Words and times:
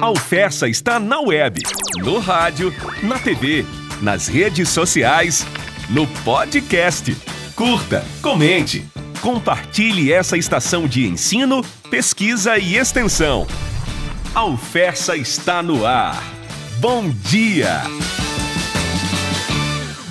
A 0.00 0.04
Alfessa 0.04 0.68
está 0.68 1.00
na 1.00 1.20
web, 1.20 1.60
no 1.98 2.20
rádio, 2.20 2.72
na 3.02 3.18
TV, 3.18 3.64
nas 4.00 4.28
redes 4.28 4.68
sociais, 4.68 5.44
no 5.90 6.06
podcast. 6.24 7.16
Curta, 7.56 8.04
comente, 8.22 8.86
compartilhe 9.20 10.12
essa 10.12 10.36
estação 10.36 10.86
de 10.86 11.08
ensino, 11.08 11.64
pesquisa 11.90 12.56
e 12.58 12.76
extensão. 12.76 13.44
A 14.32 14.40
Alfessa 14.40 15.16
está 15.16 15.64
no 15.64 15.84
ar. 15.84 16.22
Bom 16.78 17.08
dia! 17.08 17.82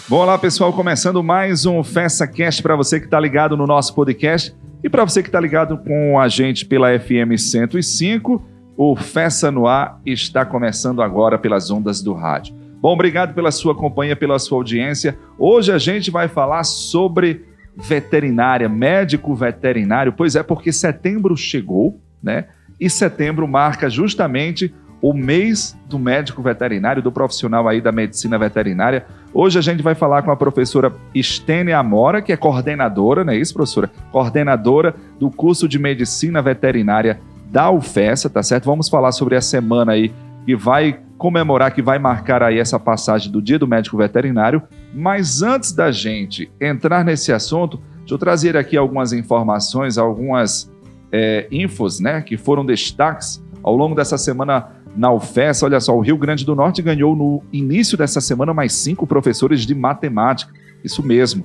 Olá 0.09 0.37
pessoal, 0.37 0.73
começando 0.73 1.23
mais 1.23 1.65
um 1.65 1.81
FessaCast 1.81 2.61
para 2.61 2.75
você 2.75 2.99
que 2.99 3.05
está 3.05 3.19
ligado 3.19 3.55
no 3.55 3.65
nosso 3.65 3.95
podcast 3.95 4.53
e 4.85 4.89
para 4.89 5.03
você 5.03 5.23
que 5.23 5.29
está 5.29 5.39
ligado 5.39 5.79
com 5.79 6.19
a 6.19 6.27
gente 6.27 6.63
pela 6.63 6.89
FM 6.99 7.39
105, 7.39 8.39
o 8.77 8.95
Fessa 8.95 9.49
no 9.49 9.65
Ar 9.65 9.99
está 10.05 10.45
começando 10.45 11.01
agora 11.01 11.39
pelas 11.39 11.71
ondas 11.71 12.03
do 12.03 12.13
rádio. 12.13 12.53
Bom, 12.79 12.93
obrigado 12.93 13.33
pela 13.33 13.49
sua 13.49 13.73
companhia, 13.73 14.15
pela 14.15 14.37
sua 14.37 14.59
audiência. 14.59 15.17
Hoje 15.39 15.71
a 15.71 15.79
gente 15.79 16.11
vai 16.11 16.27
falar 16.27 16.63
sobre 16.63 17.45
veterinária, 17.75 18.69
médico 18.69 19.33
veterinário, 19.33 20.13
pois 20.13 20.35
é, 20.35 20.43
porque 20.43 20.71
setembro 20.71 21.35
chegou, 21.35 21.99
né? 22.21 22.45
E 22.79 22.87
setembro 22.87 23.47
marca 23.47 23.89
justamente 23.89 24.71
o 25.01 25.13
mês 25.13 25.75
do 25.89 25.97
médico 25.97 26.43
veterinário, 26.43 27.01
do 27.01 27.11
profissional 27.11 27.67
aí 27.67 27.81
da 27.81 27.91
medicina 27.91 28.37
veterinária. 28.37 29.03
Hoje 29.37 29.59
a 29.59 29.61
gente 29.61 29.83
vai 29.83 29.93
falar 29.93 30.21
com 30.21 30.31
a 30.31 30.35
professora 30.37 30.95
Estênia 31.13 31.77
Amora, 31.77 32.21
que 32.21 32.31
é 32.31 32.37
coordenadora, 32.37 33.25
não 33.25 33.33
é 33.33 33.35
isso, 33.35 33.53
professora? 33.53 33.91
Coordenadora 34.09 34.95
do 35.19 35.29
curso 35.29 35.67
de 35.67 35.77
medicina 35.77 36.41
veterinária 36.41 37.19
da 37.51 37.69
UFESA, 37.69 38.29
tá 38.29 38.41
certo? 38.41 38.63
Vamos 38.63 38.87
falar 38.87 39.11
sobre 39.11 39.35
a 39.35 39.41
semana 39.41 39.91
aí 39.91 40.13
que 40.45 40.55
vai 40.55 41.01
comemorar, 41.17 41.73
que 41.73 41.81
vai 41.81 41.99
marcar 41.99 42.41
aí 42.41 42.59
essa 42.59 42.79
passagem 42.79 43.29
do 43.29 43.41
Dia 43.41 43.59
do 43.59 43.67
Médico 43.67 43.97
Veterinário. 43.97 44.63
Mas 44.93 45.43
antes 45.43 45.73
da 45.73 45.91
gente 45.91 46.49
entrar 46.61 47.03
nesse 47.03 47.33
assunto, 47.33 47.81
deixa 47.99 48.13
eu 48.13 48.17
trazer 48.17 48.55
aqui 48.55 48.77
algumas 48.77 49.11
informações, 49.11 49.97
algumas 49.97 50.71
é, 51.11 51.45
infos, 51.51 51.99
né, 51.99 52.21
que 52.21 52.37
foram 52.37 52.65
destaques 52.65 53.43
ao 53.61 53.75
longo 53.75 53.95
dessa 53.95 54.17
semana 54.17 54.69
na 54.95 55.11
UFES. 55.11 55.63
Olha 55.63 55.79
só, 55.79 55.95
o 55.95 56.01
Rio 56.01 56.17
Grande 56.17 56.45
do 56.45 56.55
Norte 56.55 56.81
ganhou 56.81 57.15
no 57.15 57.43
início 57.51 57.97
dessa 57.97 58.21
semana 58.21 58.53
mais 58.53 58.73
cinco 58.73 59.05
professores 59.05 59.61
de 59.61 59.75
matemática. 59.75 60.53
Isso 60.83 61.03
mesmo. 61.03 61.43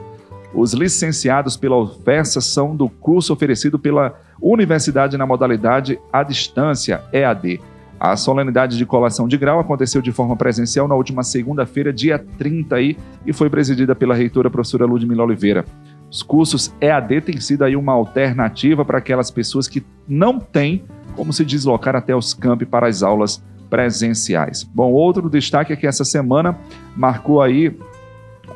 Os 0.55 0.73
licenciados 0.73 1.57
pela 1.57 1.77
UFES 1.77 2.39
são 2.41 2.75
do 2.75 2.89
curso 2.89 3.33
oferecido 3.33 3.79
pela 3.79 4.15
Universidade 4.41 5.17
na 5.17 5.27
modalidade 5.27 5.99
à 6.13 6.23
distância, 6.23 7.03
EAD. 7.13 7.61
A 8.01 8.17
solenidade 8.17 8.79
de 8.79 8.87
colação 8.87 9.29
de 9.29 9.37
grau 9.37 9.61
aconteceu 9.61 10.01
de 10.01 10.11
forma 10.11 10.35
presencial 10.35 10.89
na 10.89 10.95
última 10.95 11.23
segunda-feira, 11.23 11.93
dia 11.93 12.19
30, 12.19 12.75
aí, 12.75 12.97
e 13.27 13.33
foi 13.33 13.51
presidida 13.51 13.95
pela 13.95 14.15
reitora 14.15 14.49
professora 14.49 14.87
Ludmila 14.87 15.25
Oliveira. 15.25 15.67
Os 16.11 16.23
cursos 16.23 16.75
EAD 16.81 17.21
têm 17.21 17.39
sido 17.39 17.63
aí 17.63 17.77
uma 17.77 17.93
alternativa 17.93 18.85
para 18.85 18.99
aquelas 18.99 19.31
pessoas 19.31 19.69
que 19.69 19.85
não 20.09 20.41
têm 20.41 20.83
como 21.17 21.33
se 21.33 21.45
deslocar 21.45 21.97
até 21.97 22.15
os 22.15 22.35
campi 22.35 22.65
para 22.65 22.87
as 22.87 23.03
aulas 23.03 23.43
presenciais. 23.69 24.65
Bom, 24.65 24.93
outro 24.93 25.31
destaque 25.31 25.73
é 25.73 25.77
que 25.77 25.87
essa 25.87 26.05
semana 26.05 26.59
marcou 26.97 27.41
aí 27.41 27.77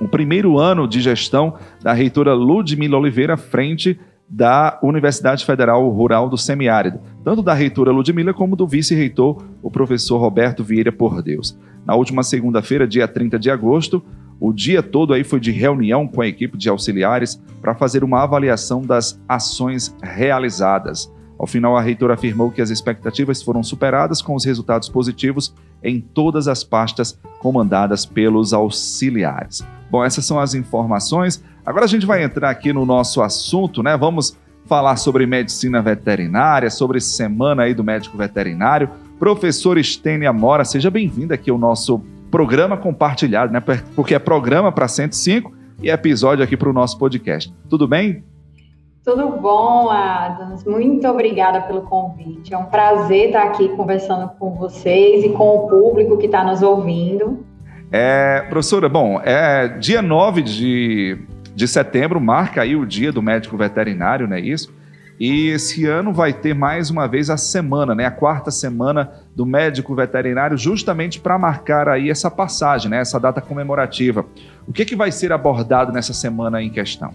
o 0.00 0.08
primeiro 0.08 0.58
ano 0.58 0.88
de 0.88 1.00
gestão 1.00 1.54
da 1.82 1.92
reitora 1.92 2.34
Ludmila 2.34 2.98
Oliveira 2.98 3.36
frente 3.36 3.98
da 4.28 4.78
Universidade 4.82 5.44
Federal 5.44 5.88
Rural 5.90 6.28
do 6.28 6.36
Semiárido, 6.36 6.98
tanto 7.22 7.42
da 7.42 7.54
reitora 7.54 7.92
Ludmila 7.92 8.34
como 8.34 8.56
do 8.56 8.66
vice-reitor, 8.66 9.42
o 9.62 9.70
professor 9.70 10.18
Roberto 10.18 10.64
Vieira 10.64 10.90
Por 10.90 11.22
Deus. 11.22 11.56
Na 11.86 11.94
última 11.94 12.22
segunda-feira, 12.22 12.88
dia 12.88 13.06
30 13.06 13.38
de 13.38 13.50
agosto, 13.50 14.02
o 14.40 14.52
dia 14.52 14.82
todo 14.82 15.12
aí 15.12 15.22
foi 15.22 15.38
de 15.38 15.50
reunião 15.52 16.08
com 16.08 16.20
a 16.20 16.26
equipe 16.26 16.56
de 16.56 16.68
auxiliares 16.68 17.40
para 17.60 17.74
fazer 17.74 18.02
uma 18.02 18.22
avaliação 18.22 18.82
das 18.82 19.20
ações 19.28 19.94
realizadas. 20.02 21.12
Ao 21.44 21.46
final, 21.46 21.76
a 21.76 21.82
reitora 21.82 22.14
afirmou 22.14 22.50
que 22.50 22.62
as 22.62 22.70
expectativas 22.70 23.42
foram 23.42 23.62
superadas 23.62 24.22
com 24.22 24.34
os 24.34 24.46
resultados 24.46 24.88
positivos 24.88 25.54
em 25.82 26.00
todas 26.00 26.48
as 26.48 26.64
pastas 26.64 27.20
comandadas 27.38 28.06
pelos 28.06 28.54
auxiliares. 28.54 29.62
Bom, 29.90 30.02
essas 30.02 30.24
são 30.24 30.40
as 30.40 30.54
informações. 30.54 31.44
Agora 31.62 31.84
a 31.84 31.86
gente 31.86 32.06
vai 32.06 32.24
entrar 32.24 32.48
aqui 32.48 32.72
no 32.72 32.86
nosso 32.86 33.20
assunto, 33.20 33.82
né? 33.82 33.94
Vamos 33.94 34.34
falar 34.64 34.96
sobre 34.96 35.26
medicina 35.26 35.82
veterinária, 35.82 36.70
sobre 36.70 36.98
semana 36.98 37.64
aí 37.64 37.74
do 37.74 37.84
médico 37.84 38.16
veterinário. 38.16 38.88
Professor 39.18 39.76
Estênia 39.76 40.32
Mora, 40.32 40.64
seja 40.64 40.90
bem-vinda 40.90 41.34
aqui 41.34 41.50
ao 41.50 41.58
nosso 41.58 42.02
programa 42.30 42.74
compartilhado, 42.78 43.52
né? 43.52 43.60
Porque 43.94 44.14
é 44.14 44.18
programa 44.18 44.72
para 44.72 44.88
105 44.88 45.52
e 45.82 45.90
episódio 45.90 46.42
aqui 46.42 46.56
para 46.56 46.70
o 46.70 46.72
nosso 46.72 46.98
podcast. 46.98 47.52
Tudo 47.68 47.86
bem? 47.86 48.24
Tudo 49.04 49.28
bom, 49.38 49.90
Adams? 49.90 50.64
Muito 50.64 51.06
obrigada 51.06 51.60
pelo 51.60 51.82
convite. 51.82 52.54
É 52.54 52.56
um 52.56 52.64
prazer 52.64 53.26
estar 53.26 53.42
aqui 53.42 53.68
conversando 53.76 54.30
com 54.38 54.54
vocês 54.54 55.22
e 55.22 55.28
com 55.28 55.56
o 55.56 55.68
público 55.68 56.16
que 56.16 56.24
está 56.24 56.42
nos 56.42 56.62
ouvindo. 56.62 57.44
É, 57.92 58.40
professora, 58.48 58.88
bom, 58.88 59.20
é 59.22 59.68
dia 59.68 60.00
9 60.00 60.40
de, 60.40 61.18
de 61.54 61.68
setembro, 61.68 62.18
marca 62.18 62.62
aí 62.62 62.74
o 62.74 62.86
dia 62.86 63.12
do 63.12 63.20
médico 63.20 63.58
veterinário, 63.58 64.26
não 64.26 64.36
é 64.36 64.40
isso? 64.40 64.72
E 65.20 65.48
esse 65.48 65.84
ano 65.86 66.10
vai 66.10 66.32
ter 66.32 66.54
mais 66.54 66.88
uma 66.88 67.06
vez 67.06 67.28
a 67.28 67.36
semana, 67.36 67.94
né? 67.94 68.06
A 68.06 68.10
quarta 68.10 68.50
semana 68.50 69.12
do 69.36 69.44
médico 69.44 69.94
veterinário, 69.94 70.56
justamente 70.56 71.20
para 71.20 71.38
marcar 71.38 71.90
aí 71.90 72.08
essa 72.08 72.30
passagem, 72.30 72.90
né? 72.90 73.00
Essa 73.00 73.20
data 73.20 73.42
comemorativa. 73.42 74.24
O 74.66 74.72
que, 74.72 74.86
que 74.86 74.96
vai 74.96 75.12
ser 75.12 75.30
abordado 75.30 75.92
nessa 75.92 76.14
semana 76.14 76.62
em 76.62 76.70
questão? 76.70 77.12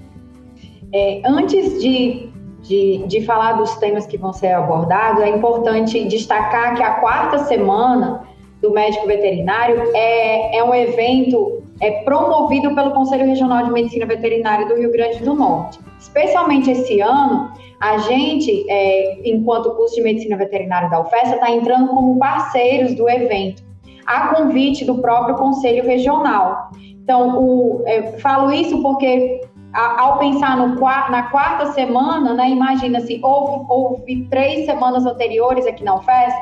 É, 0.94 1.22
antes 1.26 1.82
de, 1.82 2.30
de, 2.62 3.04
de 3.08 3.22
falar 3.26 3.54
dos 3.54 3.76
temas 3.76 4.06
que 4.06 4.18
vão 4.18 4.34
ser 4.34 4.54
abordados, 4.54 5.22
é 5.22 5.30
importante 5.30 6.06
destacar 6.06 6.76
que 6.76 6.84
a 6.84 6.96
quarta 6.96 7.40
semana 7.40 8.28
do 8.62 8.72
médico 8.72 9.08
veterinário 9.08 9.92
é, 9.94 10.58
é 10.58 10.64
um 10.64 10.74
evento 10.74 11.64
é, 11.80 12.04
promovido 12.04 12.76
pelo 12.76 12.92
Conselho 12.92 13.26
Regional 13.26 13.64
de 13.64 13.72
Medicina 13.72 14.06
Veterinária 14.06 14.68
do 14.68 14.76
Rio 14.76 14.92
Grande 14.92 15.24
do 15.24 15.34
Norte. 15.34 15.80
Especialmente 15.98 16.70
esse 16.72 17.00
ano, 17.00 17.52
a 17.80 17.98
gente, 18.00 18.66
é, 18.70 19.30
enquanto 19.30 19.74
curso 19.76 19.96
de 19.96 20.02
medicina 20.02 20.36
veterinária 20.36 20.90
da 20.90 21.00
UFESA, 21.00 21.36
está 21.36 21.50
entrando 21.50 21.88
como 21.90 22.18
parceiros 22.18 22.94
do 22.96 23.10
evento, 23.10 23.64
a 24.06 24.36
convite 24.36 24.84
do 24.84 24.98
próprio 25.00 25.36
Conselho 25.36 25.86
Regional. 25.86 26.72
Então, 27.04 27.42
o, 27.42 27.84
é, 27.86 28.18
falo 28.20 28.52
isso 28.52 28.82
porque 28.82 29.42
ao 29.74 30.18
pensar 30.18 30.58
no, 30.58 30.76
na 30.76 31.24
quarta 31.24 31.72
semana, 31.74 32.34
né, 32.34 32.50
imagina 32.50 33.00
se 33.02 33.20
houve, 33.24 33.66
houve, 33.70 34.28
três 34.30 34.66
semanas 34.66 35.06
anteriores 35.06 35.66
aqui 35.68 35.84
na 35.84 35.96
UFES, 35.96 36.34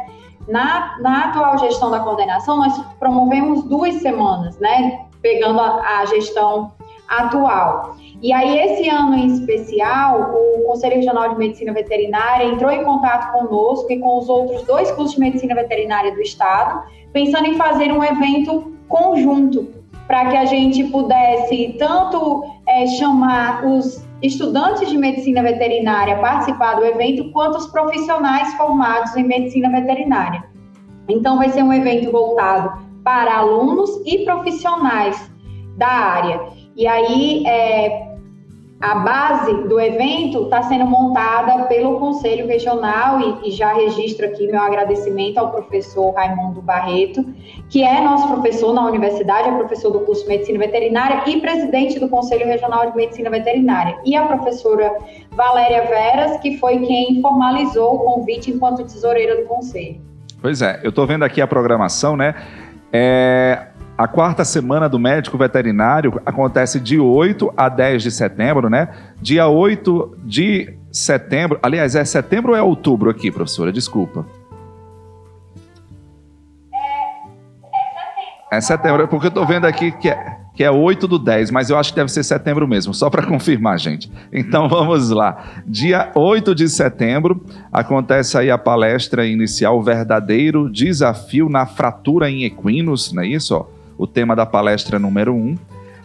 na, 0.48 0.98
na, 1.02 1.26
atual 1.26 1.58
gestão 1.58 1.92
da 1.92 2.00
coordenação, 2.00 2.58
nós 2.58 2.80
promovemos 3.00 3.64
duas 3.64 3.96
semanas, 3.96 4.58
né, 4.60 5.06
pegando 5.22 5.60
a, 5.60 6.00
a 6.00 6.06
gestão 6.06 6.72
atual. 7.08 7.98
E 8.22 8.34
aí, 8.34 8.60
esse 8.60 8.90
ano 8.90 9.16
em 9.16 9.28
especial, 9.28 10.32
o 10.34 10.64
Conselho 10.66 10.96
Regional 10.96 11.30
de 11.30 11.38
Medicina 11.38 11.72
Veterinária 11.72 12.46
entrou 12.46 12.72
em 12.72 12.84
contato 12.84 13.32
conosco 13.32 13.92
e 13.92 14.00
com 14.00 14.18
os 14.18 14.28
outros 14.28 14.64
dois 14.64 14.90
cursos 14.92 15.14
de 15.14 15.20
medicina 15.20 15.54
veterinária 15.54 16.14
do 16.14 16.22
Estado, 16.22 16.82
pensando 17.14 17.46
em 17.46 17.56
fazer 17.56 17.92
um 17.92 18.04
evento 18.04 18.74
conjunto, 18.88 19.77
para 20.08 20.30
que 20.30 20.38
a 20.38 20.46
gente 20.46 20.86
pudesse 20.86 21.76
tanto 21.78 22.46
é, 22.68 22.88
chamar 22.88 23.66
os 23.66 24.06
estudantes 24.22 24.90
de 24.90 24.98
medicina 24.98 25.44
veterinária 25.44 26.16
a 26.16 26.20
participar 26.20 26.76
do 26.76 26.86
evento, 26.86 27.32
quanto 27.32 27.58
os 27.58 27.68
profissionais 27.68 28.54
formados 28.56 29.16
em 29.16 29.24
medicina 29.24 29.70
veterinária. 29.70 30.44
Então, 31.10 31.38
vai 31.38 31.50
ser 31.50 31.64
um 31.64 31.74
evento 31.74 32.12
voltado 32.12 32.86
para 33.04 33.38
alunos 33.38 33.90
e 34.06 34.26
profissionais 34.26 35.32
da 35.78 35.88
área. 35.88 36.42
E 36.76 36.88
aí, 36.88 37.46
é, 37.46 38.07
a 38.80 38.94
base 38.96 39.68
do 39.68 39.80
evento 39.80 40.44
está 40.44 40.62
sendo 40.64 40.86
montada 40.86 41.64
pelo 41.66 42.00
Conselho 42.00 42.46
Regional 42.46 43.20
e, 43.20 43.50
e, 43.50 43.52
já 43.52 43.74
registro 43.74 44.28
aqui 44.28 44.46
meu 44.46 44.62
agradecimento 44.62 45.40
ao 45.40 45.50
professor 45.50 46.12
Raimundo 46.14 46.62
Barreto, 46.62 47.26
que 47.70 47.84
é 47.84 48.00
nosso 48.02 48.28
professor 48.28 48.74
na 48.74 48.86
universidade, 48.86 49.50
é 49.50 49.52
professor 49.52 49.90
do 49.92 50.02
curso 50.02 50.24
de 50.24 50.30
Medicina 50.30 50.60
Veterinária 50.60 51.24
e 51.26 51.42
presidente 51.42 52.00
do 52.00 52.08
Conselho 52.08 52.46
Regional 52.46 52.92
de 52.92 52.96
Medicina 52.96 53.32
Veterinária, 53.32 53.98
e 54.06 54.16
a 54.16 54.28
professora 54.28 54.96
Valéria 55.32 55.88
Veras, 55.88 56.38
que 56.38 56.58
foi 56.58 56.78
quem 56.80 57.20
formalizou 57.20 57.96
o 57.96 58.00
convite 58.00 58.52
enquanto 58.52 58.84
tesoureira 58.84 59.38
do 59.38 59.48
Conselho. 59.48 60.00
Pois 60.40 60.62
é, 60.62 60.82
eu 60.84 60.90
estou 60.90 61.08
vendo 61.08 61.24
aqui 61.24 61.42
a 61.42 61.48
programação, 61.48 62.16
né? 62.16 62.36
É, 62.94 63.70
a 63.98 64.08
quarta 64.08 64.46
semana 64.46 64.88
do 64.88 65.00
médico 65.00 65.38
veterinário 65.38 66.22
acontece 66.24 66.80
de 66.80 67.00
8 67.00 67.52
a 67.58 67.68
10 67.68 68.04
de 68.04 68.12
setembro, 68.12 68.70
né? 68.70 68.90
Dia 69.20 69.48
8 69.48 70.18
de 70.24 70.78
setembro. 70.92 71.60
Aliás, 71.64 71.96
é 71.96 72.06
setembro 72.06 72.52
ou 72.52 72.58
é 72.58 72.62
outubro 72.62 73.10
aqui, 73.10 73.32
professora? 73.32 73.72
Desculpa. 73.72 74.24
É 78.52 78.62
setembro, 78.62 79.04
é 79.04 79.08
porque 79.08 79.26
eu 79.26 79.30
estou 79.30 79.46
vendo 79.46 79.66
aqui 79.66 79.92
que 79.92 80.10
é, 80.10 80.38
que 80.56 80.64
é 80.64 80.72
8 80.72 81.08
do 81.08 81.20
10, 81.20 81.52
mas 81.52 81.70
eu 81.70 81.78
acho 81.78 81.90
que 81.92 81.96
deve 81.98 82.12
ser 82.12 82.24
setembro 82.24 82.68
mesmo, 82.68 82.94
só 82.94 83.10
para 83.10 83.26
confirmar, 83.28 83.80
gente. 83.80 84.12
Então 84.32 84.70
vamos 84.70 85.10
lá. 85.10 85.44
Dia 85.66 86.12
8 86.14 86.54
de 86.54 86.70
setembro 86.70 87.44
acontece 87.74 88.38
aí 88.38 88.52
a 88.52 88.60
palestra 88.60 89.26
inicial, 89.26 89.82
verdadeiro 89.82 90.72
desafio 90.72 91.50
na 91.50 91.66
fratura 91.66 92.30
em 92.30 92.44
equinos, 92.44 93.12
não 93.12 93.24
é 93.24 93.28
isso? 93.28 93.56
Ó, 93.56 93.77
o 93.98 94.06
tema 94.06 94.36
da 94.36 94.46
palestra 94.46 95.00
número 95.00 95.34
1. 95.34 95.58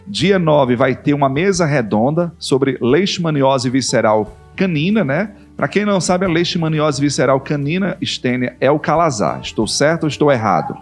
Dia 0.07 0.37
9 0.37 0.75
vai 0.75 0.95
ter 0.95 1.13
uma 1.13 1.29
mesa 1.29 1.65
redonda 1.65 2.33
sobre 2.37 2.77
leishmaniose 2.81 3.69
visceral 3.69 4.35
canina, 4.55 5.03
né? 5.03 5.31
Para 5.55 5.67
quem 5.67 5.85
não 5.85 6.01
sabe, 6.01 6.25
a 6.25 6.29
leishmaniose 6.29 6.99
visceral 6.99 7.39
canina, 7.39 7.97
Estênia, 8.01 8.57
é 8.59 8.69
o 8.69 8.79
calazar. 8.79 9.39
Estou 9.41 9.67
certo 9.67 10.03
ou 10.03 10.09
estou 10.09 10.31
errado? 10.31 10.77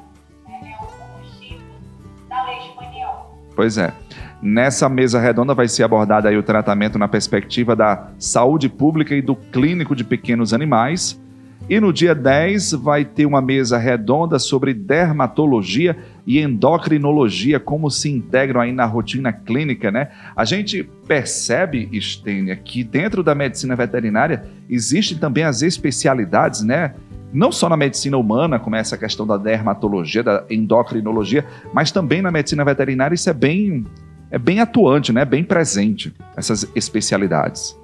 Pois 3.55 3.77
é. 3.77 3.93
Nessa 4.41 4.89
mesa 4.89 5.19
redonda 5.19 5.53
vai 5.53 5.67
ser 5.67 5.83
abordado 5.83 6.27
aí 6.27 6.35
o 6.35 6.41
tratamento 6.41 6.97
na 6.97 7.07
perspectiva 7.07 7.75
da 7.75 8.07
saúde 8.17 8.67
pública 8.67 9.13
e 9.13 9.21
do 9.21 9.35
clínico 9.35 9.95
de 9.95 10.03
pequenos 10.03 10.51
animais. 10.51 11.21
E 11.69 11.79
no 11.79 11.93
dia 11.93 12.15
10 12.15 12.71
vai 12.73 13.05
ter 13.05 13.27
uma 13.27 13.39
mesa 13.39 13.77
redonda 13.77 14.39
sobre 14.39 14.73
dermatologia 14.73 15.95
e 16.25 16.39
endocrinologia, 16.39 17.59
como 17.59 17.89
se 17.89 18.09
integram 18.09 18.61
aí 18.61 18.71
na 18.71 18.85
rotina 18.85 19.33
clínica, 19.33 19.91
né? 19.91 20.09
A 20.35 20.45
gente 20.45 20.83
percebe, 21.07 21.89
Estênia, 21.91 22.55
que 22.55 22.83
dentro 22.83 23.23
da 23.23 23.33
medicina 23.33 23.75
veterinária 23.75 24.45
existem 24.69 25.17
também 25.17 25.43
as 25.43 25.61
especialidades, 25.61 26.61
né? 26.61 26.93
não 27.33 27.51
só 27.51 27.69
na 27.69 27.77
medicina 27.77 28.17
humana, 28.17 28.59
como 28.59 28.75
é 28.75 28.79
essa 28.79 28.97
questão 28.97 29.25
da 29.25 29.37
dermatologia, 29.37 30.21
da 30.21 30.43
endocrinologia, 30.49 31.45
mas 31.73 31.91
também 31.91 32.21
na 32.21 32.31
medicina 32.31 32.65
veterinária 32.65 33.15
isso 33.15 33.29
é 33.29 33.33
bem, 33.33 33.85
é 34.29 34.37
bem 34.37 34.59
atuante, 34.59 35.13
né? 35.13 35.23
bem 35.23 35.43
presente, 35.43 36.13
essas 36.35 36.69
especialidades. 36.75 37.79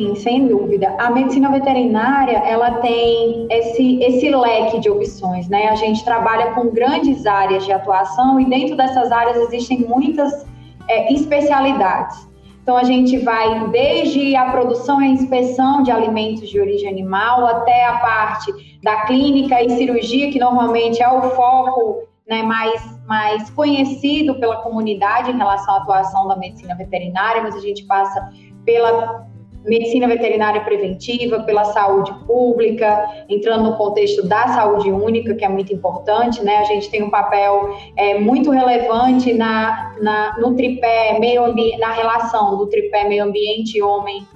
Sim, 0.00 0.14
sem 0.14 0.48
dúvida. 0.48 0.96
A 0.98 1.10
medicina 1.10 1.50
veterinária, 1.50 2.38
ela 2.38 2.78
tem 2.78 3.46
esse, 3.50 4.02
esse 4.02 4.30
leque 4.30 4.80
de 4.80 4.88
opções, 4.88 5.46
né? 5.46 5.68
A 5.68 5.74
gente 5.74 6.02
trabalha 6.02 6.52
com 6.54 6.70
grandes 6.70 7.26
áreas 7.26 7.66
de 7.66 7.72
atuação 7.72 8.40
e 8.40 8.46
dentro 8.46 8.78
dessas 8.78 9.12
áreas 9.12 9.36
existem 9.36 9.80
muitas 9.80 10.46
é, 10.88 11.12
especialidades. 11.12 12.26
Então, 12.62 12.78
a 12.78 12.82
gente 12.84 13.18
vai 13.18 13.68
desde 13.68 14.34
a 14.36 14.50
produção 14.50 15.02
e 15.02 15.08
inspeção 15.08 15.82
de 15.82 15.90
alimentos 15.90 16.48
de 16.48 16.58
origem 16.58 16.88
animal 16.88 17.46
até 17.46 17.84
a 17.84 17.98
parte 17.98 18.80
da 18.82 19.02
clínica 19.02 19.62
e 19.62 19.68
cirurgia, 19.68 20.30
que 20.30 20.38
normalmente 20.38 21.02
é 21.02 21.12
o 21.12 21.20
foco 21.32 22.08
né, 22.26 22.42
mais, 22.42 22.98
mais 23.06 23.50
conhecido 23.50 24.34
pela 24.36 24.62
comunidade 24.62 25.30
em 25.30 25.36
relação 25.36 25.74
à 25.74 25.76
atuação 25.76 26.26
da 26.26 26.36
medicina 26.36 26.74
veterinária, 26.74 27.42
mas 27.42 27.54
a 27.54 27.60
gente 27.60 27.84
passa 27.84 28.30
pela 28.64 29.28
medicina 29.64 30.06
veterinária 30.06 30.62
preventiva, 30.62 31.40
pela 31.40 31.64
saúde 31.64 32.12
pública, 32.26 33.24
entrando 33.28 33.64
no 33.64 33.76
contexto 33.76 34.26
da 34.26 34.48
saúde 34.48 34.90
única, 34.90 35.34
que 35.34 35.44
é 35.44 35.48
muito 35.48 35.72
importante, 35.72 36.42
né? 36.42 36.58
A 36.58 36.64
gente 36.64 36.90
tem 36.90 37.02
um 37.02 37.10
papel 37.10 37.76
é, 37.96 38.18
muito 38.18 38.50
relevante 38.50 39.32
na, 39.34 39.94
na, 40.00 40.38
no 40.38 40.54
tripé 40.54 41.18
meio 41.18 41.42
na 41.78 41.92
relação 41.92 42.56
do 42.56 42.66
tripé 42.66 43.08
meio 43.08 43.24
ambiente, 43.24 43.82
homem 43.82 44.26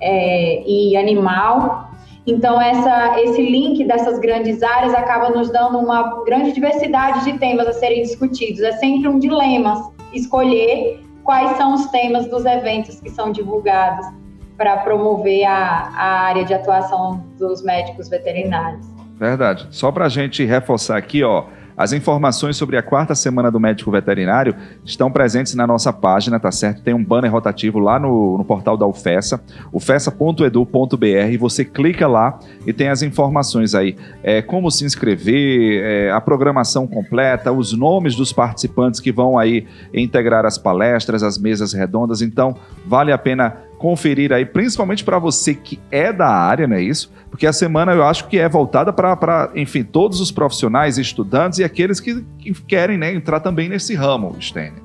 é, 0.00 0.62
e 0.66 0.96
animal. 0.96 1.90
Então, 2.26 2.60
essa, 2.60 3.20
esse 3.20 3.42
link 3.42 3.84
dessas 3.84 4.18
grandes 4.20 4.62
áreas 4.62 4.94
acaba 4.94 5.30
nos 5.30 5.50
dando 5.50 5.78
uma 5.78 6.22
grande 6.24 6.52
diversidade 6.52 7.24
de 7.24 7.38
temas 7.38 7.66
a 7.66 7.72
serem 7.72 8.02
discutidos. 8.02 8.60
É 8.62 8.72
sempre 8.72 9.08
um 9.08 9.18
dilema 9.18 9.92
escolher 10.12 11.00
quais 11.24 11.56
são 11.56 11.74
os 11.74 11.86
temas 11.86 12.28
dos 12.28 12.44
eventos 12.44 13.00
que 13.00 13.10
são 13.10 13.32
divulgados 13.32 14.21
para 14.62 14.76
promover 14.76 15.44
a, 15.44 15.90
a 15.92 16.20
área 16.28 16.44
de 16.44 16.54
atuação 16.54 17.26
dos 17.36 17.64
médicos 17.64 18.08
veterinários. 18.08 18.86
Verdade. 19.18 19.66
Só 19.72 19.90
para 19.90 20.04
a 20.04 20.08
gente 20.08 20.44
reforçar 20.44 20.96
aqui, 20.96 21.24
ó, 21.24 21.46
as 21.76 21.92
informações 21.92 22.56
sobre 22.56 22.76
a 22.76 22.82
quarta 22.82 23.12
semana 23.12 23.50
do 23.50 23.58
médico 23.58 23.90
veterinário 23.90 24.54
estão 24.84 25.10
presentes 25.10 25.56
na 25.56 25.66
nossa 25.66 25.92
página, 25.92 26.38
tá 26.38 26.52
certo? 26.52 26.80
Tem 26.80 26.94
um 26.94 27.02
banner 27.02 27.32
rotativo 27.32 27.80
lá 27.80 27.98
no, 27.98 28.38
no 28.38 28.44
portal 28.44 28.76
da 28.76 28.86
UFESA, 28.86 29.42
ufesa.edu.br. 29.72 31.38
Você 31.40 31.64
clica 31.64 32.06
lá 32.06 32.38
e 32.64 32.72
tem 32.72 32.88
as 32.88 33.02
informações 33.02 33.74
aí. 33.74 33.96
É, 34.22 34.42
como 34.42 34.70
se 34.70 34.84
inscrever, 34.84 35.82
é, 35.82 36.10
a 36.12 36.20
programação 36.20 36.86
completa, 36.86 37.50
os 37.50 37.76
nomes 37.76 38.14
dos 38.14 38.32
participantes 38.32 39.00
que 39.00 39.10
vão 39.10 39.36
aí 39.36 39.66
integrar 39.92 40.46
as 40.46 40.56
palestras, 40.56 41.24
as 41.24 41.36
mesas 41.36 41.72
redondas. 41.72 42.22
Então, 42.22 42.54
vale 42.86 43.10
a 43.10 43.18
pena 43.18 43.56
conferir 43.82 44.32
aí, 44.32 44.46
principalmente 44.46 45.02
para 45.02 45.18
você 45.18 45.56
que 45.56 45.80
é 45.90 46.12
da 46.12 46.28
área, 46.28 46.68
não 46.68 46.76
é 46.76 46.80
isso? 46.80 47.12
Porque 47.28 47.48
a 47.48 47.52
semana 47.52 47.90
eu 47.90 48.04
acho 48.04 48.28
que 48.28 48.38
é 48.38 48.48
voltada 48.48 48.92
para, 48.92 49.50
enfim, 49.56 49.82
todos 49.82 50.20
os 50.20 50.30
profissionais, 50.30 50.98
estudantes 50.98 51.58
e 51.58 51.64
aqueles 51.64 51.98
que, 51.98 52.24
que 52.38 52.54
querem 52.62 52.96
né, 52.96 53.12
entrar 53.12 53.40
também 53.40 53.68
nesse 53.68 53.96
ramo, 53.96 54.36
Stênia. 54.38 54.80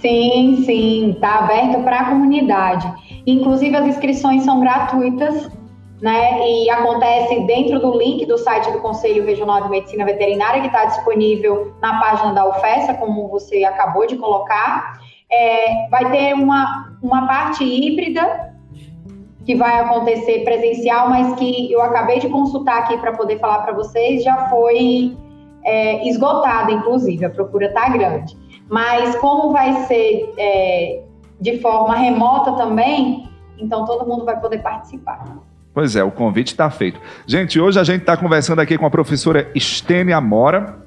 Sim, 0.00 0.62
sim, 0.64 1.10
está 1.10 1.40
aberto 1.40 1.84
para 1.84 2.00
a 2.00 2.04
comunidade. 2.06 2.90
Inclusive 3.26 3.76
as 3.76 3.86
inscrições 3.86 4.42
são 4.42 4.58
gratuitas, 4.58 5.50
né? 6.00 6.40
E 6.48 6.70
acontece 6.70 7.40
dentro 7.40 7.78
do 7.78 7.98
link 7.98 8.24
do 8.24 8.38
site 8.38 8.72
do 8.72 8.78
Conselho 8.78 9.26
Regional 9.26 9.64
de 9.64 9.68
Medicina 9.68 10.06
Veterinária, 10.06 10.62
que 10.62 10.68
está 10.68 10.86
disponível 10.86 11.74
na 11.82 12.00
página 12.00 12.32
da 12.32 12.48
UFESA, 12.48 12.94
como 12.94 13.28
você 13.28 13.64
acabou 13.64 14.06
de 14.06 14.16
colocar. 14.16 14.98
É, 15.32 15.88
vai 15.88 16.10
ter 16.10 16.34
uma, 16.34 16.96
uma 17.02 17.26
parte 17.26 17.64
híbrida 17.64 18.50
que 19.44 19.54
vai 19.54 19.80
acontecer 19.80 20.44
presencial, 20.44 21.08
mas 21.08 21.34
que 21.34 21.72
eu 21.72 21.82
acabei 21.82 22.18
de 22.18 22.28
consultar 22.28 22.78
aqui 22.78 22.96
para 22.98 23.12
poder 23.12 23.38
falar 23.38 23.60
para 23.60 23.72
vocês, 23.72 24.22
já 24.22 24.48
foi 24.48 25.16
é, 25.64 26.08
esgotada, 26.08 26.70
inclusive, 26.70 27.24
a 27.24 27.30
procura 27.30 27.66
está 27.66 27.88
grande. 27.88 28.36
Mas 28.68 29.16
como 29.16 29.52
vai 29.52 29.84
ser 29.86 30.32
é, 30.38 31.02
de 31.40 31.58
forma 31.58 31.96
remota 31.96 32.52
também, 32.52 33.28
então 33.58 33.84
todo 33.84 34.06
mundo 34.06 34.24
vai 34.24 34.38
poder 34.38 34.58
participar. 34.58 35.24
Pois 35.72 35.94
é, 35.94 36.02
o 36.02 36.10
convite 36.10 36.48
está 36.48 36.68
feito. 36.68 37.00
Gente, 37.26 37.60
hoje 37.60 37.78
a 37.78 37.84
gente 37.84 38.00
está 38.00 38.16
conversando 38.16 38.60
aqui 38.60 38.76
com 38.76 38.86
a 38.86 38.90
professora 38.90 39.50
Estênia 39.54 40.20
Mora, 40.20 40.78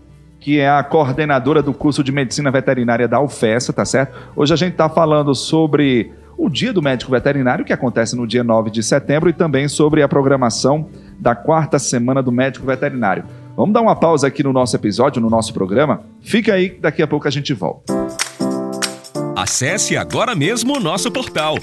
que 0.43 0.59
é 0.59 0.69
a 0.69 0.83
coordenadora 0.83 1.63
do 1.63 1.73
curso 1.73 2.03
de 2.03 2.11
Medicina 2.11 2.51
Veterinária 2.51 3.07
da 3.07 3.17
UFESA, 3.21 3.71
tá 3.71 3.85
certo? 3.85 4.13
Hoje 4.35 4.53
a 4.53 4.57
gente 4.57 4.73
está 4.73 4.89
falando 4.89 5.33
sobre 5.33 6.11
o 6.37 6.49
Dia 6.49 6.73
do 6.73 6.81
Médico 6.81 7.11
Veterinário, 7.11 7.63
que 7.63 7.71
acontece 7.71 8.13
no 8.13 8.27
dia 8.27 8.43
9 8.43 8.69
de 8.69 8.83
setembro, 8.83 9.29
e 9.29 9.33
também 9.33 9.69
sobre 9.69 10.03
a 10.03 10.07
programação 10.07 10.89
da 11.17 11.33
quarta 11.33 11.79
semana 11.79 12.21
do 12.21 12.29
Médico 12.29 12.65
Veterinário. 12.65 13.23
Vamos 13.55 13.73
dar 13.73 13.79
uma 13.79 13.95
pausa 13.95 14.27
aqui 14.27 14.43
no 14.43 14.51
nosso 14.51 14.75
episódio, 14.75 15.21
no 15.21 15.29
nosso 15.29 15.53
programa? 15.53 16.01
Fica 16.19 16.55
aí, 16.55 16.77
daqui 16.77 17.01
a 17.01 17.07
pouco 17.07 17.25
a 17.25 17.31
gente 17.31 17.53
volta. 17.53 17.93
Acesse 19.37 19.95
agora 19.95 20.35
mesmo 20.35 20.75
o 20.75 20.79
nosso 20.81 21.09
portal 21.09 21.55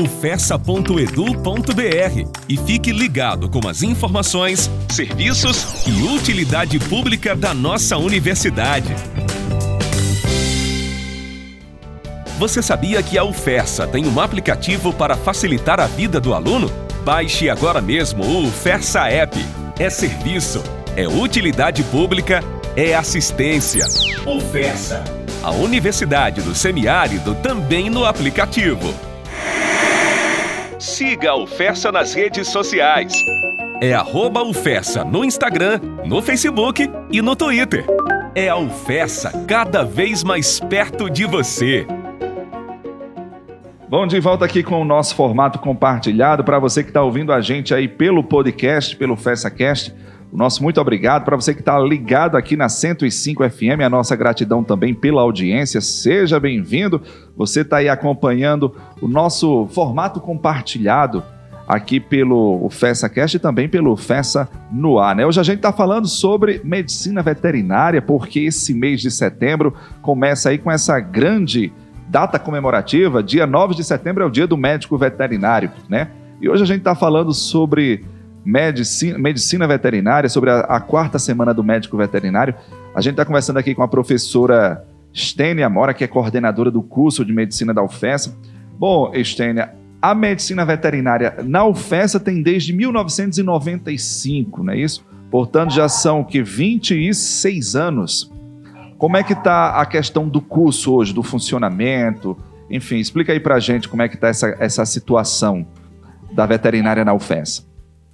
ufessa.edu.br 0.00 2.28
e 2.48 2.56
fique 2.56 2.92
ligado 2.92 3.48
com 3.48 3.68
as 3.68 3.82
informações, 3.82 4.70
serviços 4.88 5.86
e 5.86 6.02
utilidade 6.02 6.78
pública 6.78 7.36
da 7.36 7.52
nossa 7.52 7.96
universidade. 7.96 8.94
Você 12.38 12.62
sabia 12.62 13.02
que 13.02 13.18
a 13.18 13.24
UFESA 13.24 13.86
tem 13.86 14.06
um 14.06 14.18
aplicativo 14.18 14.94
para 14.94 15.14
facilitar 15.14 15.78
a 15.78 15.86
vida 15.86 16.18
do 16.18 16.32
aluno? 16.32 16.72
Baixe 17.04 17.50
agora 17.50 17.82
mesmo 17.82 18.24
o 18.24 18.46
UFESA 18.46 19.08
App. 19.08 19.38
É 19.78 19.90
serviço, 19.90 20.62
é 20.96 21.06
utilidade 21.06 21.82
pública, 21.84 22.42
é 22.74 22.94
assistência. 22.94 23.84
UFESA, 24.26 25.04
a 25.42 25.50
Universidade 25.50 26.40
do 26.40 26.54
Semiárido 26.54 27.34
também 27.36 27.90
no 27.90 28.06
aplicativo. 28.06 29.09
Siga 30.80 31.32
a 31.32 31.36
UFESA 31.36 31.92
nas 31.92 32.14
redes 32.14 32.48
sociais. 32.48 33.12
É 33.82 33.92
arroba 33.92 34.42
UFESA 34.42 35.04
no 35.04 35.22
Instagram, 35.22 35.78
no 36.06 36.22
Facebook 36.22 36.90
e 37.12 37.20
no 37.20 37.36
Twitter. 37.36 37.84
É 38.34 38.48
a 38.48 38.56
UFESA 38.56 39.44
cada 39.46 39.84
vez 39.84 40.24
mais 40.24 40.58
perto 40.58 41.10
de 41.10 41.26
você. 41.26 41.86
Bom, 43.90 44.06
de 44.06 44.18
volta 44.20 44.46
aqui 44.46 44.62
com 44.62 44.80
o 44.80 44.84
nosso 44.86 45.14
formato 45.14 45.58
compartilhado. 45.58 46.42
Para 46.44 46.58
você 46.58 46.82
que 46.82 46.88
está 46.88 47.02
ouvindo 47.02 47.30
a 47.30 47.42
gente 47.42 47.74
aí 47.74 47.86
pelo 47.86 48.24
podcast, 48.24 48.96
pelo 48.96 49.16
FessaCast, 49.16 49.94
o 50.32 50.36
nosso 50.36 50.62
muito 50.62 50.80
obrigado. 50.80 51.24
Para 51.24 51.36
você 51.36 51.52
que 51.52 51.60
está 51.60 51.78
ligado 51.78 52.36
aqui 52.36 52.56
na 52.56 52.68
105 52.68 53.48
FM, 53.50 53.82
a 53.84 53.90
nossa 53.90 54.14
gratidão 54.14 54.62
também 54.62 54.94
pela 54.94 55.22
audiência. 55.22 55.80
Seja 55.80 56.38
bem-vindo. 56.38 57.02
Você 57.36 57.62
está 57.62 57.78
aí 57.78 57.88
acompanhando 57.88 58.74
o 59.00 59.08
nosso 59.08 59.66
formato 59.68 60.20
compartilhado 60.20 61.22
aqui 61.66 62.00
pelo 62.00 62.68
FessaCast 62.70 63.36
e 63.36 63.40
também 63.40 63.68
pelo 63.68 63.96
Fessa 63.96 64.48
no 64.70 64.98
Ar. 64.98 65.16
Né? 65.16 65.26
Hoje 65.26 65.40
a 65.40 65.44
gente 65.44 65.58
está 65.58 65.72
falando 65.72 66.06
sobre 66.06 66.60
medicina 66.64 67.22
veterinária, 67.22 68.02
porque 68.02 68.40
esse 68.40 68.74
mês 68.74 69.00
de 69.00 69.10
setembro 69.10 69.74
começa 70.02 70.50
aí 70.50 70.58
com 70.58 70.70
essa 70.70 70.98
grande 70.98 71.72
data 72.08 72.38
comemorativa. 72.38 73.22
Dia 73.22 73.46
9 73.46 73.74
de 73.74 73.84
setembro 73.84 74.22
é 74.24 74.26
o 74.26 74.30
dia 74.30 74.46
do 74.46 74.56
médico 74.56 74.98
veterinário, 74.98 75.70
né? 75.88 76.10
E 76.40 76.48
hoje 76.48 76.62
a 76.62 76.66
gente 76.66 76.78
está 76.78 76.94
falando 76.94 77.32
sobre 77.32 78.04
medicina, 78.44 79.18
medicina 79.18 79.66
veterinária, 79.66 80.28
sobre 80.28 80.50
a, 80.50 80.60
a, 80.60 80.80
quarta 80.80 81.18
semana 81.18 81.52
do 81.52 81.64
médico 81.64 81.96
veterinário. 81.96 82.54
A 82.94 83.00
gente 83.00 83.12
está 83.12 83.24
conversando 83.24 83.58
aqui 83.58 83.74
com 83.74 83.82
a 83.82 83.88
professora 83.88 84.84
Stênia 85.14 85.68
Mora, 85.68 85.92
que 85.92 86.04
é 86.04 86.06
coordenadora 86.06 86.70
do 86.70 86.82
curso 86.82 87.24
de 87.24 87.32
medicina 87.32 87.74
da 87.74 87.82
UFES. 87.82 88.36
Bom, 88.78 89.12
Stênia, 89.22 89.74
a 90.00 90.14
medicina 90.14 90.64
veterinária 90.64 91.36
na 91.44 91.64
UFES 91.64 92.12
tem 92.24 92.42
desde 92.42 92.72
1995, 92.72 94.62
não 94.62 94.72
é 94.72 94.78
isso? 94.78 95.04
Portanto, 95.30 95.72
já 95.72 95.88
são 95.88 96.24
que 96.24 96.42
26 96.42 97.76
anos. 97.76 98.32
Como 98.98 99.16
é 99.16 99.22
que 99.22 99.32
está 99.32 99.80
a 99.80 99.86
questão 99.86 100.28
do 100.28 100.40
curso 100.40 100.92
hoje, 100.94 101.14
do 101.14 101.22
funcionamento? 101.22 102.36
Enfim, 102.70 102.96
explica 102.96 103.32
aí 103.32 103.40
para 103.40 103.58
gente 103.58 103.88
como 103.88 104.02
é 104.02 104.08
que 104.08 104.14
está 104.14 104.28
essa, 104.28 104.56
essa 104.58 104.84
situação 104.84 105.66
da 106.32 106.46
veterinária 106.46 107.04
na 107.04 107.14
UFES. 107.14 107.69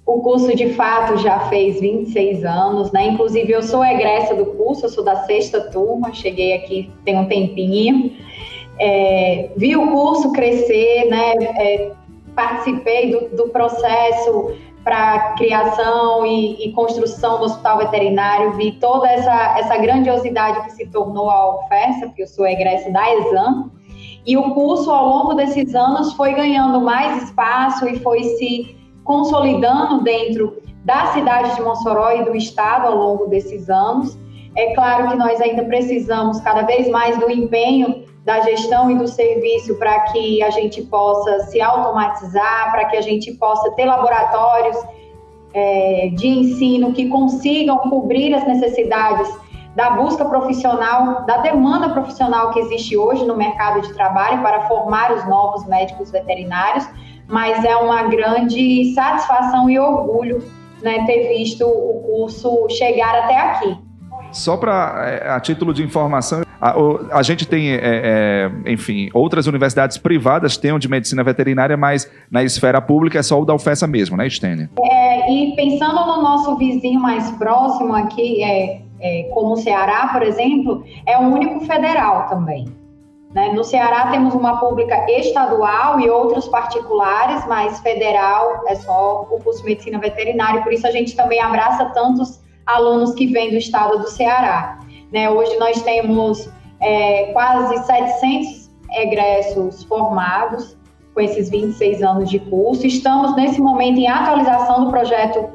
O 0.07 0.21
curso, 0.21 0.55
de 0.55 0.69
fato, 0.73 1.17
já 1.17 1.41
fez 1.49 1.81
26 1.81 2.45
anos, 2.45 2.93
né? 2.93 3.07
Inclusive, 3.07 3.51
eu 3.51 3.61
sou 3.61 3.83
egressa 3.83 4.33
do 4.33 4.45
curso, 4.45 4.85
eu 4.85 4.89
sou 4.89 5.03
da 5.03 5.17
sexta 5.25 5.59
turma, 5.59 6.13
cheguei 6.13 6.53
aqui 6.53 6.89
tem 7.03 7.19
um 7.19 7.25
tempinho. 7.25 8.13
É, 8.79 9.49
vi 9.57 9.75
o 9.75 9.91
curso 9.91 10.31
crescer, 10.31 11.09
né? 11.09 11.33
É, 11.57 11.91
participei 12.33 13.11
do, 13.11 13.35
do 13.35 13.49
processo 13.49 14.55
para 14.81 15.33
criação 15.33 16.25
e, 16.25 16.65
e, 16.65 16.71
construção 16.71 17.39
do 17.39 17.43
hospital 17.43 17.79
veterinário, 17.79 18.53
vi 18.53 18.71
toda 18.79 19.09
essa, 19.09 19.59
essa 19.59 19.77
grandiosidade 19.77 20.63
que 20.67 20.71
se 20.71 20.87
tornou 20.87 21.29
a 21.29 21.57
UFES, 21.57 21.99
porque 22.05 22.23
eu 22.23 22.27
sou 22.27 22.47
egressa 22.47 22.89
da 22.89 23.13
ESAM, 23.13 23.69
e 24.25 24.37
o 24.37 24.53
curso, 24.53 24.89
ao 24.89 25.05
longo 25.05 25.33
desses 25.33 25.75
anos, 25.75 26.13
foi 26.13 26.33
ganhando 26.33 26.79
mais 26.79 27.23
espaço 27.23 27.85
e 27.89 27.99
foi 27.99 28.23
se 28.23 28.77
consolidando 29.07 30.03
dentro 30.03 30.61
da 30.83 31.07
cidade 31.07 31.55
de 31.55 31.61
Mossoró 31.61 32.11
e 32.11 32.25
do 32.25 32.35
estado 32.35 32.87
ao 32.87 32.95
longo 32.95 33.27
desses 33.27 33.69
anos. 33.69 34.17
É 34.55 34.75
claro 34.75 35.07
que 35.09 35.15
nós 35.15 35.39
ainda 35.41 35.63
precisamos 35.63 36.39
cada 36.41 36.63
vez 36.63 36.89
mais 36.89 37.17
do 37.17 37.31
empenho 37.31 38.05
da 38.25 38.41
gestão 38.41 38.91
e 38.91 38.95
do 38.95 39.07
serviço 39.07 39.75
para 39.75 40.01
que 40.11 40.43
a 40.43 40.49
gente 40.49 40.81
possa 40.83 41.39
se 41.45 41.61
automatizar, 41.61 42.71
para 42.71 42.85
que 42.85 42.97
a 42.97 43.01
gente 43.01 43.31
possa 43.35 43.71
ter 43.71 43.85
laboratórios 43.85 44.77
é, 45.53 46.09
de 46.13 46.27
ensino 46.27 46.91
que 46.91 47.07
consigam 47.07 47.77
cobrir 47.89 48.33
as 48.35 48.45
necessidades 48.45 49.29
da 49.75 49.91
busca 49.91 50.25
profissional, 50.25 51.25
da 51.25 51.37
demanda 51.37 51.89
profissional 51.89 52.51
que 52.51 52.59
existe 52.59 52.97
hoje 52.97 53.25
no 53.25 53.37
mercado 53.37 53.79
de 53.81 53.93
trabalho 53.93 54.41
para 54.41 54.67
formar 54.67 55.13
os 55.13 55.25
novos 55.27 55.65
médicos 55.65 56.11
veterinários 56.11 56.85
mas 57.27 57.63
é 57.63 57.75
uma 57.75 58.03
grande 58.03 58.93
satisfação 58.93 59.69
e 59.69 59.77
orgulho 59.77 60.43
né, 60.81 61.05
ter 61.05 61.27
visto 61.29 61.65
o 61.65 62.03
curso 62.05 62.67
chegar 62.69 63.23
até 63.23 63.37
aqui. 63.37 63.77
Só 64.31 64.57
para, 64.57 65.21
é, 65.23 65.29
a 65.29 65.39
título 65.39 65.73
de 65.73 65.83
informação, 65.83 66.41
a, 66.59 66.75
a 67.11 67.21
gente 67.23 67.47
tem, 67.47 67.71
é, 67.71 67.79
é, 67.83 68.71
enfim, 68.71 69.09
outras 69.13 69.47
universidades 69.47 69.97
privadas 69.97 70.57
têm 70.57 70.77
de 70.77 70.87
medicina 70.87 71.23
veterinária, 71.23 71.77
mas 71.77 72.11
na 72.29 72.43
esfera 72.43 72.81
pública 72.81 73.19
é 73.19 73.23
só 73.23 73.41
o 73.41 73.45
da 73.45 73.53
UFESA 73.53 73.87
mesmo, 73.87 74.17
né, 74.17 74.27
Stênia? 74.29 74.69
É, 74.79 75.31
e 75.31 75.55
pensando 75.55 76.05
no 76.05 76.21
nosso 76.21 76.57
vizinho 76.57 76.99
mais 76.99 77.29
próximo 77.31 77.93
aqui, 77.93 78.43
é, 78.43 78.81
é, 78.99 79.29
como 79.33 79.53
o 79.53 79.57
Ceará, 79.57 80.09
por 80.11 80.23
exemplo, 80.23 80.83
é 81.05 81.17
o 81.17 81.21
único 81.21 81.61
federal 81.61 82.27
também. 82.27 82.65
Né? 83.37 83.53
No 83.53 83.63
Ceará 83.63 84.07
temos 84.07 84.33
uma 84.33 84.59
pública 84.59 85.05
estadual 85.07 85.99
e 85.99 86.09
outros 86.09 86.47
particulares, 86.47 87.45
mas 87.45 87.79
federal 87.81 88.63
é 88.67 88.73
só 88.73 89.27
o 89.29 89.39
curso 89.39 89.59
de 89.59 89.65
medicina 89.65 89.99
veterinária, 89.99 90.63
por 90.63 90.73
isso 90.73 90.87
a 90.87 90.89
gente 90.89 91.15
também 91.15 91.39
abraça 91.39 91.85
tantos 91.93 92.41
alunos 92.65 93.13
que 93.13 93.27
vêm 93.27 93.51
do 93.51 93.57
estado 93.57 93.99
do 93.99 94.09
Ceará. 94.09 94.79
Né? 95.13 95.29
Hoje 95.29 95.55
nós 95.59 95.79
temos 95.83 96.49
é, 96.79 97.25
quase 97.31 97.77
700 97.85 98.71
egressos 98.93 99.83
formados 99.83 100.75
com 101.13 101.21
esses 101.21 101.47
26 101.51 102.01
anos 102.01 102.31
de 102.31 102.39
curso. 102.39 102.87
Estamos 102.87 103.35
nesse 103.35 103.61
momento 103.61 103.99
em 103.99 104.07
atualização 104.07 104.85
do 104.85 104.89
projeto 104.89 105.47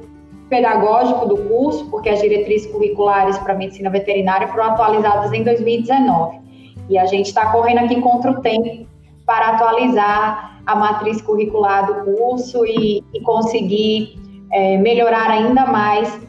pedagógico 0.49 1.27
do 1.27 1.37
curso, 1.49 1.91
porque 1.91 2.11
as 2.11 2.21
diretrizes 2.21 2.71
curriculares 2.71 3.37
para 3.39 3.55
medicina 3.55 3.91
veterinária 3.91 4.47
foram 4.47 4.67
atualizadas 4.67 5.33
em 5.33 5.43
2019. 5.43 6.43
E 6.89 6.99
a 6.99 7.07
gente 7.07 7.27
está 7.27 7.51
correndo 7.51 7.79
aqui 7.79 8.01
contra 8.01 8.31
o 8.31 8.41
tempo 8.41 8.87
para 9.25 9.51
atualizar 9.51 10.61
a 10.67 10.75
matriz 10.75 11.21
curricular 11.21 11.87
do 11.87 12.05
curso 12.05 12.65
e, 12.65 13.03
e 13.13 13.21
conseguir 13.21 14.19
é, 14.53 14.77
melhorar 14.79 15.31
ainda 15.31 15.67
mais 15.67 16.21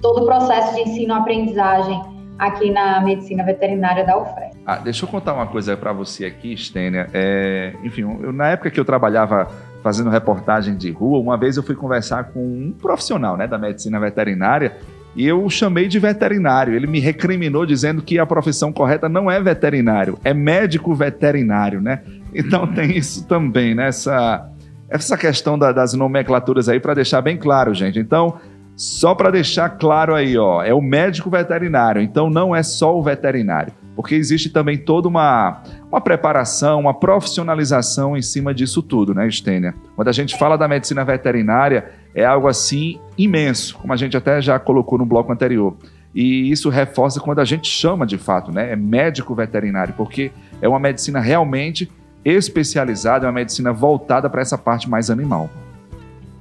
todo 0.00 0.22
o 0.22 0.26
processo 0.26 0.74
de 0.74 0.82
ensino-aprendizagem 0.82 2.00
aqui 2.38 2.70
na 2.70 3.00
medicina 3.00 3.44
veterinária 3.44 4.04
da 4.04 4.18
UFRES. 4.18 4.54
Ah, 4.66 4.76
deixa 4.76 5.04
eu 5.04 5.08
contar 5.08 5.34
uma 5.34 5.46
coisa 5.46 5.76
para 5.76 5.92
você 5.92 6.24
aqui, 6.24 6.56
Stênia. 6.56 7.08
É, 7.12 7.74
enfim, 7.82 8.02
eu, 8.02 8.32
na 8.32 8.48
época 8.48 8.70
que 8.70 8.78
eu 8.78 8.84
trabalhava 8.84 9.48
fazendo 9.82 10.10
reportagem 10.10 10.76
de 10.76 10.90
rua, 10.90 11.18
uma 11.18 11.36
vez 11.36 11.56
eu 11.56 11.62
fui 11.62 11.74
conversar 11.74 12.32
com 12.32 12.40
um 12.40 12.72
profissional 12.72 13.36
né, 13.36 13.46
da 13.46 13.58
medicina 13.58 14.00
veterinária 14.00 14.76
e 15.16 15.26
eu 15.26 15.44
o 15.44 15.50
chamei 15.50 15.88
de 15.88 15.98
veterinário. 15.98 16.74
Ele 16.74 16.86
me 16.86 17.00
recriminou 17.00 17.64
dizendo 17.64 18.02
que 18.02 18.18
a 18.18 18.26
profissão 18.26 18.72
correta 18.72 19.08
não 19.08 19.30
é 19.30 19.40
veterinário, 19.40 20.18
é 20.24 20.34
médico 20.34 20.94
veterinário, 20.94 21.80
né? 21.80 22.02
Então 22.34 22.66
tem 22.72 22.96
isso 22.96 23.26
também, 23.26 23.74
né? 23.74 23.88
Essa, 23.88 24.50
essa 24.88 25.16
questão 25.16 25.58
da, 25.58 25.72
das 25.72 25.94
nomenclaturas 25.94 26.68
aí 26.68 26.80
para 26.80 26.94
deixar 26.94 27.20
bem 27.20 27.36
claro, 27.36 27.72
gente. 27.74 27.98
Então, 27.98 28.38
só 28.76 29.14
para 29.14 29.30
deixar 29.30 29.68
claro 29.70 30.14
aí, 30.14 30.36
ó, 30.36 30.62
é 30.62 30.74
o 30.74 30.80
médico 30.80 31.30
veterinário, 31.30 32.02
então 32.02 32.28
não 32.28 32.54
é 32.54 32.62
só 32.62 32.96
o 32.98 33.02
veterinário, 33.02 33.72
porque 33.94 34.16
existe 34.16 34.50
também 34.50 34.76
toda 34.76 35.06
uma, 35.06 35.62
uma 35.94 36.00
preparação, 36.00 36.80
uma 36.80 36.92
profissionalização 36.92 38.16
em 38.16 38.22
cima 38.22 38.52
disso 38.52 38.82
tudo, 38.82 39.14
né, 39.14 39.28
Estênia? 39.28 39.76
Quando 39.94 40.08
a 40.08 40.12
gente 40.12 40.36
fala 40.36 40.58
da 40.58 40.66
medicina 40.66 41.04
veterinária, 41.04 41.92
é 42.12 42.24
algo 42.24 42.48
assim 42.48 42.98
imenso, 43.16 43.78
como 43.78 43.92
a 43.92 43.96
gente 43.96 44.16
até 44.16 44.42
já 44.42 44.58
colocou 44.58 44.98
no 44.98 45.06
bloco 45.06 45.32
anterior. 45.32 45.76
E 46.12 46.50
isso 46.50 46.68
reforça 46.68 47.20
quando 47.20 47.38
a 47.38 47.44
gente 47.44 47.68
chama 47.68 48.04
de 48.04 48.18
fato, 48.18 48.52
né? 48.52 48.72
É 48.72 48.76
médico 48.76 49.36
veterinário, 49.36 49.94
porque 49.96 50.32
é 50.60 50.68
uma 50.68 50.80
medicina 50.80 51.20
realmente 51.20 51.88
especializada, 52.24 53.26
é 53.26 53.28
uma 53.28 53.34
medicina 53.34 53.72
voltada 53.72 54.28
para 54.28 54.42
essa 54.42 54.58
parte 54.58 54.90
mais 54.90 55.10
animal. 55.10 55.48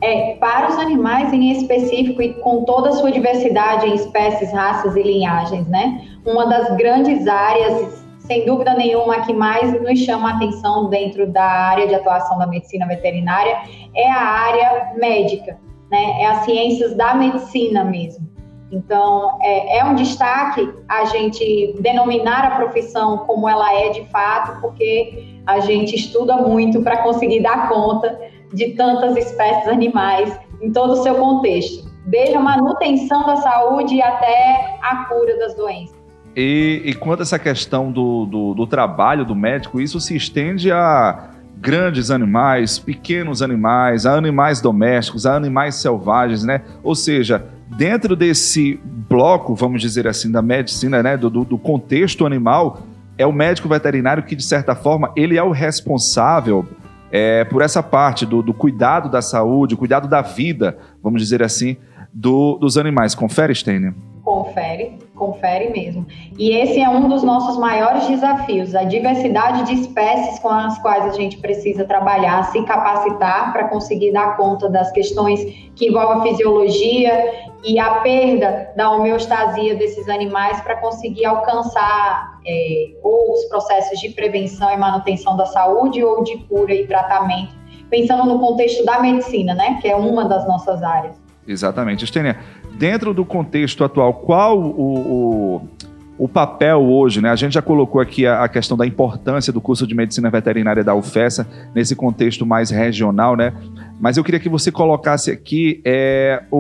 É, 0.02 0.36
para 0.40 0.72
os 0.72 0.80
animais 0.80 1.32
em 1.32 1.52
específico 1.52 2.22
e 2.24 2.34
com 2.34 2.66
toda 2.66 2.90
a 2.90 2.92
sua 2.94 3.12
diversidade 3.12 3.86
em 3.86 3.94
espécies, 3.94 4.52
raças 4.52 4.96
e 4.96 5.04
linhagens, 5.04 5.68
né? 5.68 6.08
Uma 6.26 6.48
das 6.48 6.76
grandes 6.76 7.28
áreas 7.28 8.03
sem 8.26 8.46
dúvida 8.46 8.74
nenhuma, 8.74 9.16
a 9.16 9.22
que 9.22 9.34
mais 9.34 9.80
nos 9.82 10.00
chama 10.00 10.32
a 10.32 10.36
atenção 10.36 10.90
dentro 10.90 11.28
da 11.28 11.44
área 11.44 11.88
de 11.88 11.96
atuação 11.96 12.38
da 12.38 12.48
medicina 12.48 12.88
veterinária 12.88 13.58
é 13.96 14.10
a 14.10 14.22
área 14.22 14.94
médica, 14.96 15.60
né? 15.92 16.22
É 16.22 16.26
as 16.28 16.46
ciências 16.46 16.96
da 16.96 17.14
medicina 17.14 17.84
mesmo. 17.84 18.34
Então, 18.72 19.38
é, 19.42 19.78
é 19.78 19.86
um 19.86 19.94
destaque 19.94 20.68
a 20.88 21.06
gente 21.06 21.76
denominar 21.80 22.46
a 22.46 22.56
profissão 22.56 23.20
como 23.20 23.48
ela 23.48 23.72
é 23.72 23.90
de 23.90 24.04
fato, 24.06 24.60
porque 24.62 25.42
a 25.46 25.60
gente 25.60 25.96
estuda 25.96 26.38
muito 26.38 26.82
para 26.82 27.04
conseguir 27.04 27.42
dar 27.42 27.70
conta 27.70 28.20
de 28.54 28.70
tantas 28.70 29.16
espécies 29.16 29.68
animais 29.68 30.40
em 30.62 30.72
todo 30.72 30.94
o 30.94 31.04
seu 31.04 31.16
contexto, 31.16 31.88
desde 32.06 32.36
a 32.36 32.40
manutenção 32.40 33.26
da 33.26 33.36
saúde 33.36 34.02
até 34.02 34.78
a 34.82 35.06
cura 35.06 35.38
das 35.38 35.54
doenças. 35.54 35.93
E, 36.36 36.82
e 36.86 36.94
quanto 36.94 37.20
a 37.20 37.24
essa 37.24 37.38
questão 37.38 37.92
do, 37.92 38.26
do, 38.26 38.54
do 38.54 38.68
trabalho 38.68 39.24
do 39.24 39.36
médico, 39.36 39.80
isso 39.80 40.00
se 40.00 40.16
estende 40.16 40.72
a 40.72 41.30
grandes 41.64 42.12
animais, 42.12 42.78
pequenos 42.78 43.42
animais, 43.42 44.06
a 44.06 44.16
animais 44.16 44.60
domésticos, 44.60 45.26
a 45.26 45.36
animais 45.36 45.76
selvagens, 45.76 46.44
né? 46.44 46.62
Ou 46.84 46.96
seja, 46.96 47.46
dentro 47.78 48.16
desse 48.16 48.80
bloco, 48.84 49.56
vamos 49.56 49.82
dizer 49.82 50.08
assim, 50.08 50.32
da 50.32 50.42
medicina, 50.42 51.02
né, 51.02 51.16
do, 51.16 51.30
do, 51.30 51.58
contexto 51.58 52.26
animal, 52.26 52.82
é 53.18 53.26
o 53.26 53.32
médico 53.32 53.70
veterinário 53.70 54.24
que, 54.24 54.36
de 54.36 54.44
certa 54.44 54.76
forma, 54.76 55.12
ele 55.16 55.38
é 55.38 55.44
o 55.44 55.52
responsável 55.52 56.66
é, 57.12 57.44
por 57.46 57.62
essa 57.62 57.82
parte 57.84 58.26
do, 58.26 58.42
do, 58.42 58.54
cuidado 58.54 59.10
da 59.10 59.22
saúde, 59.22 59.76
cuidado 59.76 60.08
da 60.08 60.22
vida, 60.22 60.78
vamos 61.02 61.22
dizer 61.22 61.44
assim, 61.44 61.78
do, 62.12 62.58
dos 62.58 62.78
animais. 62.78 63.14
Confere, 63.16 63.54
Steiner? 63.54 63.94
Confere, 64.24 64.98
confere 65.16 65.70
mesmo. 65.70 66.08
E 66.40 66.56
esse 66.56 66.80
é 66.80 66.88
um 66.88 67.10
dos 67.10 67.24
nossos 67.24 67.58
maiores 67.58 68.08
desafios, 68.08 68.74
a 68.74 68.86
diversidade 68.86 69.66
de 69.66 69.82
espécies 69.82 70.40
com 70.40 70.48
as 70.48 70.80
quais 70.82 71.06
a 71.06 71.10
gente 71.10 71.38
precisa 71.40 71.84
trabalhar, 71.84 72.42
se 72.46 72.64
capacitar 72.64 73.52
para 73.52 73.68
conseguir 73.68 74.14
dar 74.14 74.38
conta 74.38 74.70
das 74.70 74.90
questões 74.94 75.44
que 75.76 75.90
envolvem 75.90 76.20
a 76.20 76.22
fisiologia 76.22 77.50
e 77.66 77.78
a 77.78 77.96
perda 77.96 78.72
da 78.78 78.92
homeostasia 78.92 79.76
desses 79.76 80.08
animais 80.08 80.62
para 80.62 80.78
conseguir 80.78 81.26
alcançar 81.26 82.40
é, 82.48 82.92
ou 83.04 83.34
os 83.34 83.44
processos 83.46 84.00
de 84.00 84.10
prevenção 84.10 84.72
e 84.72 84.78
manutenção 84.78 85.36
da 85.36 85.48
saúde 85.48 86.02
ou 86.02 86.24
de 86.24 86.38
cura 86.46 86.74
e 86.74 86.88
tratamento, 86.88 87.54
pensando 87.90 88.24
no 88.26 88.40
contexto 88.40 88.86
da 88.86 89.02
medicina, 89.02 89.54
né, 89.54 89.80
que 89.82 89.88
é 89.90 89.96
uma 89.98 90.24
das 90.24 90.48
nossas 90.48 90.82
áreas. 90.82 91.22
Exatamente. 91.48 92.06
Estênia, 92.06 92.40
dentro 92.78 93.14
do 93.14 93.24
contexto 93.24 93.84
atual, 93.84 94.14
qual 94.14 94.60
o, 94.60 95.58
o, 95.58 95.70
o, 96.18 96.28
papel 96.28 96.82
hoje, 96.82 97.22
né? 97.22 97.30
A 97.30 97.36
gente 97.36 97.54
já 97.54 97.62
colocou 97.62 98.02
aqui 98.02 98.26
a, 98.26 98.44
a, 98.44 98.50
questão 98.50 98.76
da 98.76 98.86
importância 98.86 99.54
do 99.54 99.62
curso 99.62 99.86
de 99.86 99.96
medicina 99.96 100.30
veterinária 100.30 100.84
da 100.84 100.96
UFESA 100.96 101.48
nesse 101.74 101.96
contexto 101.96 102.46
mais 102.46 102.70
regional, 102.70 103.36
né? 103.36 103.54
Mas 104.00 104.18
eu 104.18 104.24
queria 104.24 104.40
que 104.40 104.50
você 104.50 104.72
colocasse 104.72 105.32
aqui 105.32 105.82
é, 105.86 106.44
o, 106.52 106.58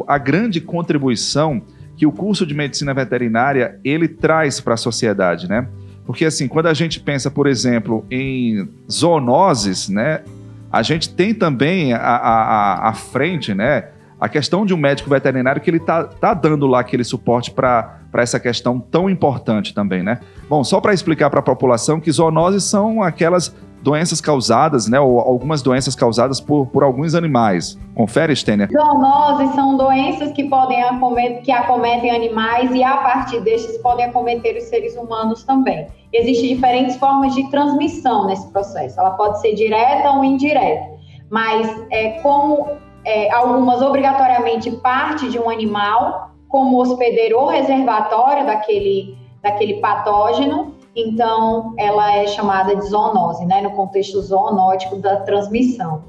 o, 0.00 0.04
a 0.06 0.16
grande 0.18 0.60
contribuição 0.60 1.62
que 1.96 2.06
o 2.06 2.12
curso 2.12 2.46
de 2.46 2.54
medicina 2.54 2.94
veterinária 2.94 3.78
ele 3.84 4.08
traz 4.08 4.60
para 4.60 4.74
a 4.74 4.76
sociedade, 4.76 5.48
né? 5.48 5.68
Porque 6.04 6.24
assim, 6.24 6.48
quando 6.48 6.66
a 6.66 6.74
gente 6.74 6.98
pensa, 7.00 7.30
por 7.30 7.46
exemplo, 7.46 8.04
em 8.10 8.68
zoonoses, 8.90 9.88
né? 9.88 10.22
A 10.70 10.82
gente 10.82 11.14
tem 11.14 11.34
também 11.34 11.92
à 11.92 12.92
frente, 12.94 13.52
né? 13.52 13.91
A 14.22 14.28
questão 14.28 14.64
de 14.64 14.72
um 14.72 14.76
médico 14.76 15.10
veterinário 15.10 15.60
que 15.60 15.68
ele 15.68 15.80
tá, 15.80 16.04
tá 16.04 16.32
dando 16.32 16.64
lá 16.68 16.78
aquele 16.78 17.02
suporte 17.02 17.50
para 17.50 17.98
essa 18.14 18.38
questão 18.38 18.78
tão 18.78 19.10
importante 19.10 19.74
também, 19.74 20.00
né? 20.00 20.20
Bom, 20.48 20.62
só 20.62 20.80
para 20.80 20.94
explicar 20.94 21.28
para 21.28 21.40
a 21.40 21.42
população 21.42 21.98
que 21.98 22.08
zoonoses 22.12 22.62
são 22.62 23.02
aquelas 23.02 23.52
doenças 23.82 24.20
causadas, 24.20 24.86
né, 24.86 25.00
ou 25.00 25.18
algumas 25.18 25.60
doenças 25.60 25.96
causadas 25.96 26.40
por, 26.40 26.66
por 26.66 26.84
alguns 26.84 27.16
animais. 27.16 27.76
Confere, 27.96 28.32
Stênia. 28.36 28.68
Zoonoses 28.70 29.56
são 29.56 29.76
doenças 29.76 30.30
que 30.30 30.44
podem 30.44 30.80
acometer, 30.84 31.42
que 31.42 31.50
acometem 31.50 32.08
animais 32.12 32.72
e 32.72 32.84
a 32.84 32.98
partir 32.98 33.40
destes 33.40 33.76
podem 33.78 34.04
acometer 34.04 34.56
os 34.56 34.62
seres 34.68 34.96
humanos 34.96 35.42
também. 35.42 35.88
Existem 36.12 36.54
diferentes 36.54 36.94
formas 36.94 37.34
de 37.34 37.50
transmissão 37.50 38.28
nesse 38.28 38.46
processo. 38.52 39.00
Ela 39.00 39.10
pode 39.10 39.40
ser 39.40 39.56
direta 39.56 40.12
ou 40.12 40.22
indireta, 40.22 40.90
mas 41.28 41.68
é 41.90 42.20
como 42.20 42.68
é, 43.04 43.32
algumas 43.32 43.82
obrigatoriamente 43.82 44.70
parte 44.70 45.28
de 45.28 45.38
um 45.38 45.50
animal, 45.50 46.32
como 46.48 46.80
hospedeiro 46.80 47.38
ou 47.38 47.48
reservatório 47.48 48.46
daquele, 48.46 49.16
daquele 49.42 49.74
patógeno, 49.80 50.74
então 50.94 51.74
ela 51.78 52.16
é 52.16 52.26
chamada 52.26 52.76
de 52.76 52.84
zoonose, 52.86 53.46
né, 53.46 53.62
no 53.62 53.70
contexto 53.70 54.20
zoonótico 54.20 54.96
da 54.96 55.16
transmissão. 55.16 56.04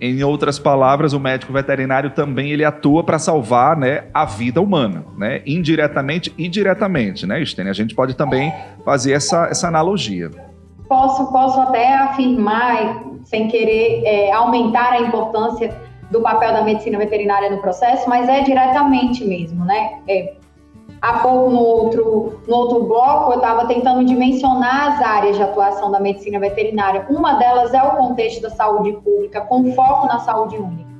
Em 0.00 0.22
outras 0.24 0.58
palavras, 0.58 1.12
o 1.12 1.20
médico 1.20 1.52
veterinário 1.52 2.10
também 2.10 2.50
ele 2.50 2.64
atua 2.64 3.04
para 3.04 3.18
salvar 3.18 3.76
né, 3.76 4.04
a 4.12 4.24
vida 4.24 4.60
humana, 4.60 5.04
né, 5.16 5.40
indiretamente 5.46 6.34
e 6.36 6.48
diretamente, 6.48 7.26
né, 7.26 7.40
Estênia? 7.40 7.70
A 7.70 7.74
gente 7.74 7.94
pode 7.94 8.14
também 8.14 8.52
fazer 8.84 9.12
essa, 9.12 9.46
essa 9.46 9.68
analogia. 9.68 10.30
Posso, 10.88 11.30
posso 11.30 11.60
até 11.60 11.94
afirmar, 11.94 13.04
sem 13.22 13.48
querer 13.48 14.02
é, 14.04 14.32
aumentar 14.32 14.92
a 14.92 15.00
importância 15.00 15.74
do 16.10 16.20
papel 16.20 16.52
da 16.52 16.62
medicina 16.62 16.98
veterinária 16.98 17.50
no 17.50 17.58
processo, 17.58 18.08
mas 18.08 18.28
é 18.28 18.42
diretamente 18.42 19.24
mesmo, 19.24 19.64
né? 19.64 20.00
É, 20.08 20.34
há 21.00 21.18
pouco 21.18 21.50
no 21.50 21.60
outro, 21.60 22.40
no 22.46 22.56
outro 22.56 22.84
bloco 22.84 23.32
eu 23.32 23.36
estava 23.36 23.66
tentando 23.66 24.04
dimensionar 24.04 24.92
as 24.92 25.02
áreas 25.02 25.36
de 25.36 25.42
atuação 25.42 25.90
da 25.90 26.00
medicina 26.00 26.38
veterinária. 26.38 27.06
Uma 27.10 27.34
delas 27.34 27.74
é 27.74 27.82
o 27.82 27.96
contexto 27.96 28.42
da 28.42 28.50
saúde 28.50 28.92
pública, 28.92 29.40
com 29.42 29.72
foco 29.72 30.06
na 30.06 30.18
saúde 30.20 30.56
única. 30.56 30.94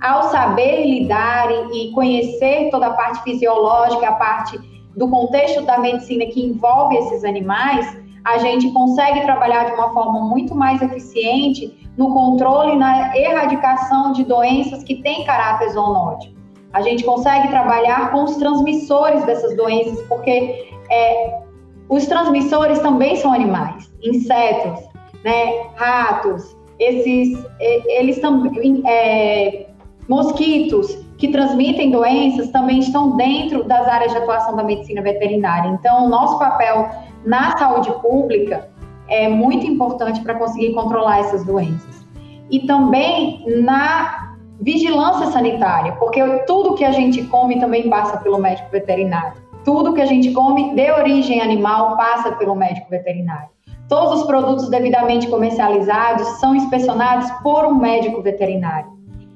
Ao 0.00 0.24
saber 0.30 0.84
lidar 0.84 1.48
e 1.72 1.92
conhecer 1.92 2.70
toda 2.70 2.88
a 2.88 2.90
parte 2.90 3.22
fisiológica, 3.22 4.08
a 4.08 4.12
parte 4.12 4.58
do 4.96 5.08
contexto 5.08 5.62
da 5.62 5.78
medicina 5.78 6.26
que 6.26 6.44
envolve 6.44 6.96
esses 6.96 7.24
animais, 7.24 8.01
a 8.24 8.38
gente 8.38 8.70
consegue 8.72 9.22
trabalhar 9.22 9.64
de 9.64 9.72
uma 9.72 9.92
forma 9.92 10.20
muito 10.20 10.54
mais 10.54 10.80
eficiente 10.80 11.90
no 11.96 12.12
controle 12.12 12.72
e 12.72 12.76
na 12.76 13.16
erradicação 13.16 14.12
de 14.12 14.24
doenças 14.24 14.82
que 14.84 15.02
têm 15.02 15.24
caráter 15.24 15.70
zoonótico. 15.70 16.34
A 16.72 16.80
gente 16.80 17.04
consegue 17.04 17.48
trabalhar 17.48 18.12
com 18.12 18.24
os 18.24 18.36
transmissores 18.36 19.24
dessas 19.24 19.54
doenças, 19.56 20.00
porque 20.06 20.70
é, 20.90 21.40
os 21.88 22.06
transmissores 22.06 22.78
também 22.78 23.16
são 23.16 23.32
animais, 23.32 23.92
insetos, 24.02 24.84
né, 25.22 25.66
ratos, 25.74 26.56
esses, 26.78 27.38
eles 27.60 28.18
também, 28.20 28.82
é, 28.86 29.66
mosquitos 30.08 30.98
que 31.18 31.28
transmitem 31.28 31.90
doenças 31.90 32.50
também 32.50 32.80
estão 32.80 33.16
dentro 33.16 33.62
das 33.64 33.86
áreas 33.86 34.10
de 34.10 34.18
atuação 34.18 34.56
da 34.56 34.64
medicina 34.64 35.00
veterinária. 35.00 35.68
Então, 35.68 36.08
nosso 36.08 36.38
papel 36.38 36.90
na 37.24 37.56
saúde 37.56 37.90
pública 38.00 38.68
é 39.08 39.28
muito 39.28 39.66
importante 39.66 40.20
para 40.20 40.34
conseguir 40.34 40.72
controlar 40.74 41.20
essas 41.20 41.44
doenças. 41.44 42.06
E 42.50 42.66
também 42.66 43.44
na 43.62 44.36
vigilância 44.60 45.26
sanitária, 45.26 45.92
porque 45.92 46.22
tudo 46.46 46.74
que 46.74 46.84
a 46.84 46.92
gente 46.92 47.24
come 47.24 47.58
também 47.58 47.88
passa 47.88 48.18
pelo 48.18 48.38
médico 48.38 48.70
veterinário. 48.70 49.42
Tudo 49.64 49.92
que 49.92 50.00
a 50.00 50.06
gente 50.06 50.32
come 50.32 50.74
de 50.74 50.90
origem 50.90 51.40
animal 51.40 51.96
passa 51.96 52.32
pelo 52.32 52.54
médico 52.54 52.88
veterinário. 52.90 53.48
Todos 53.88 54.20
os 54.20 54.26
produtos 54.26 54.68
devidamente 54.70 55.28
comercializados 55.28 56.26
são 56.40 56.54
inspecionados 56.54 57.30
por 57.42 57.64
um 57.64 57.74
médico 57.74 58.22
veterinário. 58.22 58.91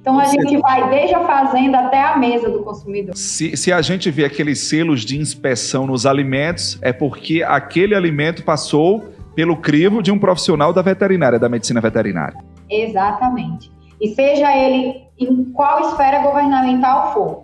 Então 0.07 0.21
a 0.21 0.25
gente 0.27 0.57
vai 0.59 0.89
desde 0.89 1.17
a 1.17 1.27
fazenda 1.27 1.81
até 1.81 2.01
a 2.01 2.17
mesa 2.17 2.49
do 2.49 2.63
consumidor. 2.63 3.17
Se, 3.17 3.57
se, 3.57 3.73
a 3.73 3.83
gente 3.83 4.09
vê 4.09 4.25
aqueles 4.25 4.61
selos 4.61 5.05
de 5.05 5.19
inspeção 5.19 5.85
nos 5.85 6.07
alimentos, 6.07 6.79
é 6.81 6.93
porque 6.93 7.43
aquele 7.43 7.93
alimento 7.93 8.45
passou 8.45 9.07
pelo 9.35 9.57
crivo 9.57 10.01
de 10.01 10.13
um 10.13 10.19
profissional 10.19 10.73
da 10.73 10.81
veterinária, 10.81 11.41
da 11.41 11.49
medicina 11.49 11.81
veterinária. 11.81 12.39
Exatamente. 12.71 13.69
E 14.01 14.15
seja 14.15 14.57
ele 14.57 15.03
em 15.19 15.47
qual 15.47 15.81
esfera 15.81 16.21
governamental 16.21 17.13
for, 17.13 17.43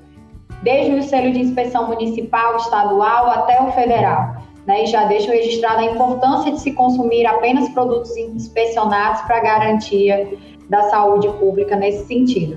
desde 0.63 0.95
o 0.95 1.03
selo 1.03 1.33
de 1.33 1.41
inspeção 1.41 1.89
municipal, 1.89 2.59
estadual 2.59 3.29
até 3.29 3.61
o 3.61 3.73
federal. 3.73 4.37
Né, 4.65 4.85
e 4.85 4.87
já 4.87 5.07
deixo 5.07 5.29
registrada 5.33 5.81
a 5.81 5.87
importância 5.87 6.53
de 6.53 6.61
se 6.61 6.71
consumir 6.75 7.27
apenas 7.27 7.69
produtos 7.71 8.17
inspecionados 8.17 9.21
para 9.23 9.41
garantia 9.41 10.39
da 10.69 10.83
saúde 10.91 11.29
pública 11.39 11.77
nesse 11.77 12.07
sentido. 12.07 12.57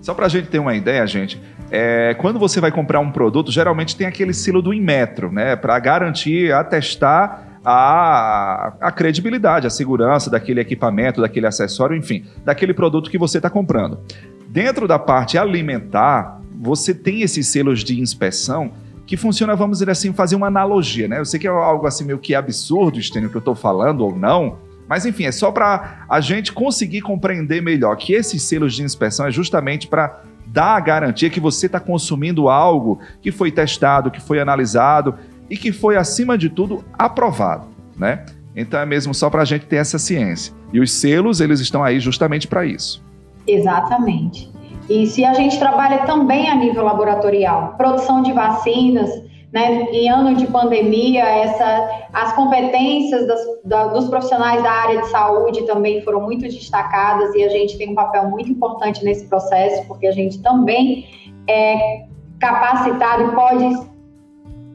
Só 0.00 0.12
para 0.12 0.26
a 0.26 0.28
gente 0.28 0.48
ter 0.48 0.58
uma 0.58 0.74
ideia, 0.74 1.06
gente, 1.06 1.40
é, 1.70 2.14
quando 2.20 2.38
você 2.38 2.60
vai 2.60 2.70
comprar 2.70 3.00
um 3.00 3.10
produto, 3.10 3.50
geralmente 3.50 3.96
tem 3.96 4.06
aquele 4.06 4.34
selo 4.34 4.60
do 4.60 4.74
Inmetro, 4.74 5.32
né? 5.32 5.56
Para 5.56 5.78
garantir, 5.78 6.52
atestar 6.52 7.58
a, 7.64 8.74
a 8.80 8.92
credibilidade, 8.92 9.66
a 9.66 9.70
segurança 9.70 10.30
daquele 10.30 10.60
equipamento, 10.60 11.22
daquele 11.22 11.46
acessório, 11.46 11.96
enfim, 11.96 12.24
daquele 12.44 12.74
produto 12.74 13.10
que 13.10 13.16
você 13.16 13.38
está 13.38 13.48
comprando. 13.48 13.98
Dentro 14.46 14.86
da 14.86 14.98
parte 14.98 15.38
alimentar, 15.38 16.40
você 16.60 16.94
tem 16.94 17.22
esses 17.22 17.48
selos 17.48 17.82
de 17.82 17.98
inspeção 17.98 18.72
que 19.06 19.16
funciona, 19.16 19.56
vamos 19.56 19.78
dizer 19.78 19.90
assim, 19.90 20.12
fazer 20.12 20.36
uma 20.36 20.46
analogia, 20.46 21.08
né? 21.08 21.18
Eu 21.18 21.24
sei 21.24 21.40
que 21.40 21.46
é 21.46 21.50
algo 21.50 21.86
assim 21.86 22.04
meio 22.04 22.18
que 22.18 22.34
absurdo, 22.34 22.98
Estênio, 22.98 23.30
que 23.30 23.36
eu 23.36 23.40
estou 23.40 23.54
falando 23.54 24.02
ou 24.02 24.14
não, 24.14 24.58
mas 24.88 25.06
enfim, 25.06 25.24
é 25.24 25.32
só 25.32 25.50
para 25.50 26.04
a 26.08 26.20
gente 26.20 26.52
conseguir 26.52 27.00
compreender 27.00 27.62
melhor 27.62 27.96
que 27.96 28.12
esses 28.12 28.42
selos 28.42 28.74
de 28.74 28.82
inspeção 28.82 29.26
é 29.26 29.30
justamente 29.30 29.86
para 29.86 30.20
dar 30.46 30.76
a 30.76 30.80
garantia 30.80 31.30
que 31.30 31.40
você 31.40 31.66
está 31.66 31.80
consumindo 31.80 32.48
algo 32.48 33.00
que 33.20 33.32
foi 33.32 33.50
testado, 33.50 34.10
que 34.10 34.20
foi 34.20 34.40
analisado 34.40 35.16
e 35.48 35.56
que 35.56 35.72
foi, 35.72 35.96
acima 35.96 36.38
de 36.38 36.48
tudo, 36.48 36.84
aprovado, 36.98 37.66
né? 37.96 38.24
Então 38.56 38.78
é 38.78 38.86
mesmo 38.86 39.12
só 39.12 39.28
para 39.28 39.42
a 39.42 39.44
gente 39.44 39.66
ter 39.66 39.76
essa 39.76 39.98
ciência. 39.98 40.54
E 40.72 40.80
os 40.80 40.92
selos, 40.92 41.40
eles 41.40 41.60
estão 41.60 41.82
aí 41.82 41.98
justamente 41.98 42.46
para 42.46 42.64
isso. 42.64 43.02
Exatamente. 43.46 44.50
E 44.88 45.06
se 45.06 45.24
a 45.24 45.34
gente 45.34 45.58
trabalha 45.58 45.98
também 46.04 46.48
a 46.48 46.54
nível 46.54 46.84
laboratorial, 46.84 47.74
produção 47.76 48.22
de 48.22 48.32
vacinas, 48.32 49.10
né, 49.54 49.82
em 49.92 50.10
ano 50.10 50.34
de 50.34 50.48
pandemia, 50.48 51.22
essa, 51.22 52.06
as 52.12 52.32
competências 52.32 53.24
das, 53.24 53.40
da, 53.64 53.86
dos 53.86 54.08
profissionais 54.08 54.60
da 54.64 54.70
área 54.70 55.00
de 55.00 55.06
saúde 55.06 55.64
também 55.64 56.02
foram 56.02 56.22
muito 56.22 56.42
destacadas 56.42 57.32
e 57.36 57.44
a 57.44 57.48
gente 57.48 57.78
tem 57.78 57.90
um 57.90 57.94
papel 57.94 58.28
muito 58.28 58.50
importante 58.50 59.04
nesse 59.04 59.28
processo, 59.28 59.86
porque 59.86 60.08
a 60.08 60.10
gente 60.10 60.42
também 60.42 61.06
é 61.48 62.04
capacitado 62.40 63.22
e 63.22 63.34
pode 63.36 63.88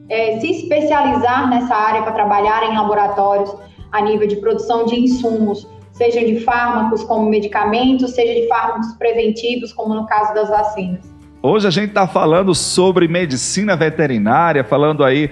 é, 0.08 0.40
se 0.40 0.50
especializar 0.50 1.50
nessa 1.50 1.74
área 1.74 2.00
para 2.00 2.12
trabalhar 2.12 2.72
em 2.72 2.74
laboratórios 2.74 3.54
a 3.92 4.00
nível 4.00 4.26
de 4.26 4.36
produção 4.36 4.86
de 4.86 4.98
insumos, 4.98 5.68
seja 5.92 6.24
de 6.24 6.40
fármacos 6.40 7.04
como 7.04 7.28
medicamentos, 7.28 8.12
seja 8.12 8.32
de 8.32 8.48
fármacos 8.48 8.94
preventivos, 8.94 9.74
como 9.74 9.94
no 9.94 10.06
caso 10.06 10.32
das 10.32 10.48
vacinas. 10.48 11.19
Hoje 11.42 11.66
a 11.66 11.70
gente 11.70 11.88
está 11.88 12.06
falando 12.06 12.54
sobre 12.54 13.08
medicina 13.08 13.74
veterinária, 13.74 14.62
falando 14.62 15.02
aí 15.02 15.30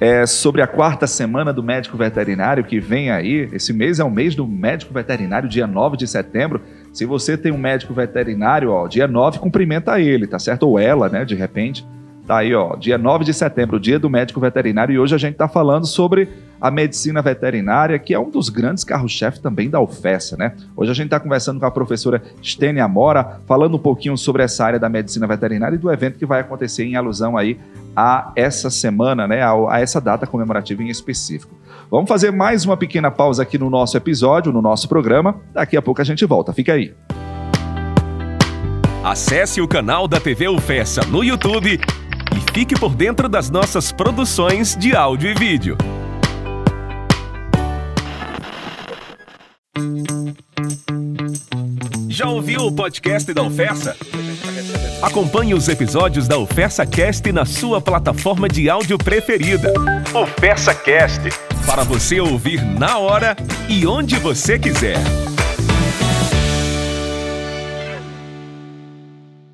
é, 0.00 0.24
sobre 0.24 0.62
a 0.62 0.66
quarta 0.66 1.06
semana 1.06 1.52
do 1.52 1.62
médico 1.62 1.98
veterinário 1.98 2.64
que 2.64 2.80
vem 2.80 3.10
aí. 3.10 3.46
Esse 3.52 3.70
mês 3.70 4.00
é 4.00 4.04
o 4.04 4.10
mês 4.10 4.34
do 4.34 4.46
médico 4.46 4.94
veterinário, 4.94 5.50
dia 5.50 5.66
9 5.66 5.98
de 5.98 6.06
setembro. 6.06 6.62
Se 6.94 7.04
você 7.04 7.36
tem 7.36 7.52
um 7.52 7.58
médico 7.58 7.92
veterinário, 7.92 8.70
ó, 8.70 8.88
dia 8.88 9.06
9, 9.06 9.38
cumprimenta 9.38 10.00
ele, 10.00 10.26
tá 10.26 10.38
certo? 10.38 10.62
Ou 10.62 10.78
ela, 10.78 11.10
né, 11.10 11.26
de 11.26 11.34
repente. 11.34 11.86
Tá 12.26 12.38
aí, 12.38 12.54
ó, 12.54 12.76
dia 12.76 12.96
9 12.96 13.24
de 13.24 13.34
setembro, 13.34 13.80
dia 13.80 13.98
do 13.98 14.08
médico 14.08 14.38
veterinário, 14.38 14.94
e 14.94 14.98
hoje 14.98 15.14
a 15.14 15.18
gente 15.18 15.32
está 15.32 15.48
falando 15.48 15.86
sobre 15.86 16.28
a 16.60 16.70
medicina 16.70 17.22
veterinária, 17.22 17.98
que 17.98 18.12
é 18.12 18.18
um 18.18 18.30
dos 18.30 18.48
grandes 18.48 18.84
carros-chefe 18.84 19.40
também 19.40 19.70
da 19.70 19.80
UFESA, 19.80 20.36
né? 20.36 20.52
Hoje 20.76 20.90
a 20.90 20.94
gente 20.94 21.06
está 21.06 21.18
conversando 21.18 21.58
com 21.58 21.66
a 21.66 21.70
professora 21.70 22.22
Stênia 22.42 22.86
Mora, 22.86 23.40
falando 23.46 23.76
um 23.76 23.80
pouquinho 23.80 24.16
sobre 24.16 24.42
essa 24.42 24.64
área 24.64 24.78
da 24.78 24.88
medicina 24.88 25.26
veterinária 25.26 25.74
e 25.74 25.78
do 25.78 25.90
evento 25.90 26.18
que 26.18 26.26
vai 26.26 26.40
acontecer 26.40 26.84
em 26.84 26.96
alusão 26.96 27.36
aí 27.36 27.58
a 27.96 28.30
essa 28.36 28.70
semana, 28.70 29.26
né, 29.26 29.42
a, 29.42 29.52
a 29.68 29.80
essa 29.80 30.00
data 30.00 30.26
comemorativa 30.26 30.82
em 30.82 30.88
específico. 30.88 31.58
Vamos 31.90 32.08
fazer 32.08 32.30
mais 32.30 32.64
uma 32.64 32.76
pequena 32.76 33.10
pausa 33.10 33.42
aqui 33.42 33.58
no 33.58 33.70
nosso 33.70 33.96
episódio, 33.96 34.52
no 34.52 34.62
nosso 34.62 34.88
programa. 34.88 35.40
Daqui 35.52 35.76
a 35.76 35.82
pouco 35.82 36.00
a 36.00 36.04
gente 36.04 36.24
volta. 36.24 36.52
Fica 36.52 36.74
aí. 36.74 36.94
Acesse 39.02 39.60
o 39.62 39.66
canal 39.66 40.06
da 40.06 40.20
TV 40.20 40.46
UFESA 40.46 41.00
no 41.06 41.24
YouTube 41.24 41.80
e 42.36 42.52
fique 42.52 42.78
por 42.78 42.94
dentro 42.94 43.28
das 43.28 43.50
nossas 43.50 43.92
produções 43.92 44.76
de 44.76 44.94
áudio 44.94 45.30
e 45.30 45.34
vídeo. 45.34 45.76
Já 52.08 52.28
ouviu 52.28 52.66
o 52.66 52.72
podcast 52.72 53.32
da 53.32 53.42
UFESA? 53.42 53.96
Acompanhe 55.00 55.54
os 55.54 55.68
episódios 55.68 56.28
da 56.28 56.36
UFESA 56.36 56.84
Cast 56.84 57.32
na 57.32 57.46
sua 57.46 57.80
plataforma 57.80 58.46
de 58.46 58.68
áudio 58.68 58.98
preferida. 58.98 59.72
UFESA 60.14 60.74
Cast, 60.74 61.22
para 61.64 61.82
você 61.82 62.20
ouvir 62.20 62.62
na 62.62 62.98
hora 62.98 63.34
e 63.68 63.86
onde 63.86 64.16
você 64.16 64.58
quiser. 64.58 64.98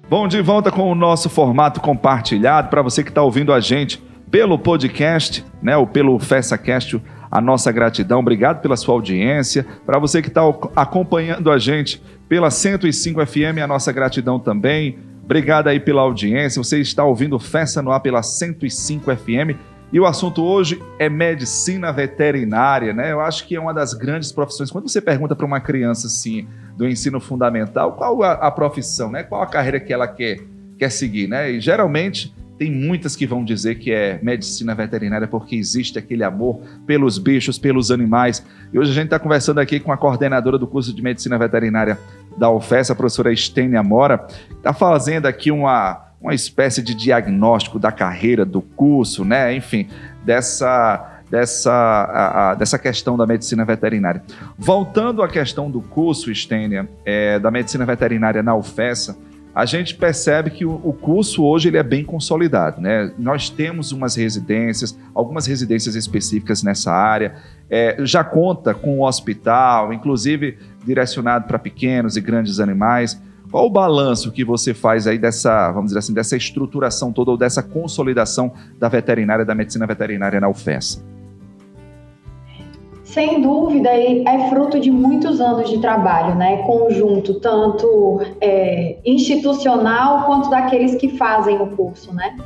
Bom, 0.09 0.29
de 0.29 0.41
volta 0.41 0.71
com 0.71 0.89
o 0.89 0.95
nosso 0.95 1.29
formato 1.29 1.81
compartilhado 1.81 2.69
para 2.69 2.81
você 2.81 3.03
que 3.03 3.09
está 3.09 3.23
ouvindo 3.23 3.53
a 3.53 3.59
gente 3.59 4.01
pelo 4.31 4.57
podcast, 4.57 5.45
né, 5.61 5.77
ou 5.77 5.85
pelo 5.85 6.17
FessaCast, 6.21 7.03
a 7.29 7.41
nossa 7.41 7.73
gratidão. 7.73 8.21
Obrigado 8.21 8.61
pela 8.61 8.77
sua 8.77 8.95
audiência. 8.95 9.67
Para 9.85 9.99
você 9.99 10.23
que 10.23 10.29
está 10.29 10.43
acompanhando 10.77 11.51
a 11.51 11.59
gente 11.59 12.01
pela 12.29 12.53
105 12.53 13.27
FM, 13.27 13.59
a 13.61 13.67
nossa 13.67 13.91
gratidão 13.91 14.39
também. 14.39 14.97
Obrigado 15.25 15.67
aí 15.67 15.81
pela 15.81 16.03
audiência. 16.03 16.63
Você 16.63 16.81
está 16.81 17.05
ouvindo 17.05 17.37
Festa 17.41 17.83
no 17.83 17.91
Ar 17.91 17.99
pela 17.99 18.23
105 18.23 19.11
FM. 19.17 19.59
E 19.93 20.01
o 20.01 20.07
assunto 20.07 20.43
hoje 20.43 20.83
é 20.99 21.09
medicina 21.09 21.93
veterinária, 21.93 22.93
né? 22.93 23.13
Eu 23.13 23.21
acho 23.21 23.47
que 23.47 23.55
é 23.55 23.61
uma 23.61 23.73
das 23.73 23.95
grandes 23.95 24.33
profissões. 24.33 24.71
Quando 24.71 24.89
você 24.89 25.01
pergunta 25.01 25.37
para 25.37 25.47
uma 25.47 25.61
criança 25.61 26.09
assim, 26.09 26.49
do 26.77 26.89
ensino 26.89 27.21
fundamental, 27.21 27.93
qual 27.93 28.23
a, 28.23 28.33
a, 28.33 28.51
profissão, 28.51 29.11
né? 29.11 29.23
Qual 29.23 29.41
a 29.41 29.47
carreira 29.47 29.79
que 29.79 29.93
ela 29.93 30.09
quer, 30.09 30.41
quer 30.77 30.91
seguir, 30.91 31.29
né? 31.29 31.53
E 31.53 31.61
geralmente 31.61 32.35
tem 32.59 32.73
muitas 32.73 33.15
que 33.15 33.27
vão 33.27 33.45
dizer 33.45 33.77
que 33.77 33.93
é 33.93 34.19
medicina 34.23 34.75
veterinária 34.75 35.29
porque 35.29 35.55
existe 35.55 35.99
aquele 35.99 36.25
amor 36.25 36.61
pelos 36.87 37.19
bichos, 37.19 37.59
pelos 37.59 37.91
animais. 37.91 38.45
E 38.73 38.79
hoje 38.79 38.91
a 38.91 38.95
gente 38.95 39.05
está 39.05 39.19
conversando 39.19 39.61
aqui 39.61 39.79
com 39.79 39.93
a 39.93 39.97
coordenadora 39.97 40.59
do 40.59 40.67
curso 40.67 40.95
de 40.95 41.03
medicina 41.03 41.39
veterinária 41.39 41.99
da 42.37 42.51
UFES, 42.51 42.91
a 42.91 42.95
professora 42.95 43.33
Estênia 43.33 43.83
Mora, 43.83 44.27
está 44.51 44.73
fazendo 44.73 45.27
aqui 45.27 45.51
uma, 45.51 46.06
uma 46.21 46.35
espécie 46.35 46.83
de 46.83 46.95
diagnóstico 46.95 47.79
da 47.79 47.93
carreira, 47.93 48.45
do 48.45 48.61
curso, 48.61 49.25
né? 49.25 49.55
Enfim, 49.55 49.89
dessa 50.25 51.13
dessa, 51.31 51.73
a, 51.73 52.51
a, 52.51 52.55
dessa 52.55 52.79
questão 52.79 53.17
da 53.17 53.27
medicina 53.27 53.65
veterinária. 53.65 54.23
Voltando 54.57 55.23
à 55.23 55.29
questão 55.29 55.71
do 55.71 55.81
curso, 55.81 56.31
Estênia, 56.31 56.89
é, 57.05 57.39
da 57.39 57.51
medicina 57.51 57.85
veterinária 57.85 58.43
na 58.43 58.55
UFESA, 58.55 59.17
a 59.55 59.65
gente 59.65 59.95
percebe 59.95 60.51
que 60.51 60.67
o, 60.67 60.81
o, 60.85 60.93
curso 60.93 61.43
hoje 61.43 61.69
ele 61.69 61.79
é 61.79 61.83
bem 61.83 62.05
consolidado. 62.05 62.81
Né? 62.81 63.11
Nós 63.19 63.49
temos 63.49 63.91
umas 63.91 64.15
residências, 64.15 64.99
algumas 65.15 65.47
residências 65.47 65.95
específicas 65.95 66.63
nessa 66.63 66.93
área, 66.93 67.37
é, 67.71 67.97
já 68.01 68.23
conta 68.23 68.75
com 68.75 68.99
um 68.99 69.03
hospital, 69.03 69.95
inclusive 69.95 70.59
direcionado 70.85 71.47
para 71.47 71.59
pequenos 71.59 72.19
e 72.19 72.21
grandes 72.21 72.61
animais. 72.61 73.21
Qual 73.51 73.67
o 73.67 73.71
balanço 73.71 74.33
que 74.33 74.45
você 74.45 74.75
faz 74.75 75.07
aí 75.07 75.19
dessa, 75.19 75.71
vamos 75.71 75.89
dizer 75.89 76.01
assim, 76.01 76.13
dessa 76.13 76.37
estruturação 76.37 77.13
toda 77.13 77.31
ou 77.31 77.37
dessa 77.37 77.63
consolidação 77.63 78.53
da 78.79 78.89
veterinária, 78.89 79.45
da 79.45 79.55
medicina 79.55 79.87
veterinária 79.87 80.41
na 80.41 80.49
UFES? 80.49 81.05
Sem 83.05 83.41
dúvida, 83.41 83.89
é 83.89 84.51
fruto 84.51 84.81
de 84.81 84.91
muitos 84.91 85.41
anos 85.41 85.71
de 85.71 85.79
trabalho, 85.79 86.35
né? 86.35 86.59
Conjunto, 86.65 87.35
tanto 87.41 88.21
é, 88.41 88.99
institucional 89.07 90.27
quanto 90.27 90.51
daqueles 90.51 90.97
que 90.97 91.17
fazem 91.17 91.57
o 91.63 91.69
curso, 91.69 92.13
né? 92.13 92.37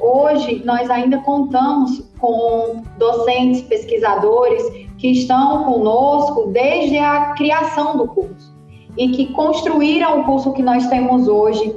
Hoje, 0.00 0.62
nós 0.64 0.90
ainda 0.90 1.18
contamos 1.18 2.02
com 2.18 2.82
docentes, 2.98 3.60
pesquisadores 3.62 4.62
que 4.98 5.08
estão 5.08 5.64
conosco 5.64 6.50
desde 6.50 6.98
a 6.98 7.34
criação 7.34 7.96
do 7.96 8.08
curso 8.08 8.55
e 8.96 9.08
que 9.08 9.32
construíram 9.32 10.20
o 10.20 10.24
curso 10.24 10.52
que 10.52 10.62
nós 10.62 10.86
temos 10.88 11.28
hoje 11.28 11.76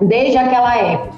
desde 0.00 0.36
aquela 0.36 0.76
época. 0.76 1.16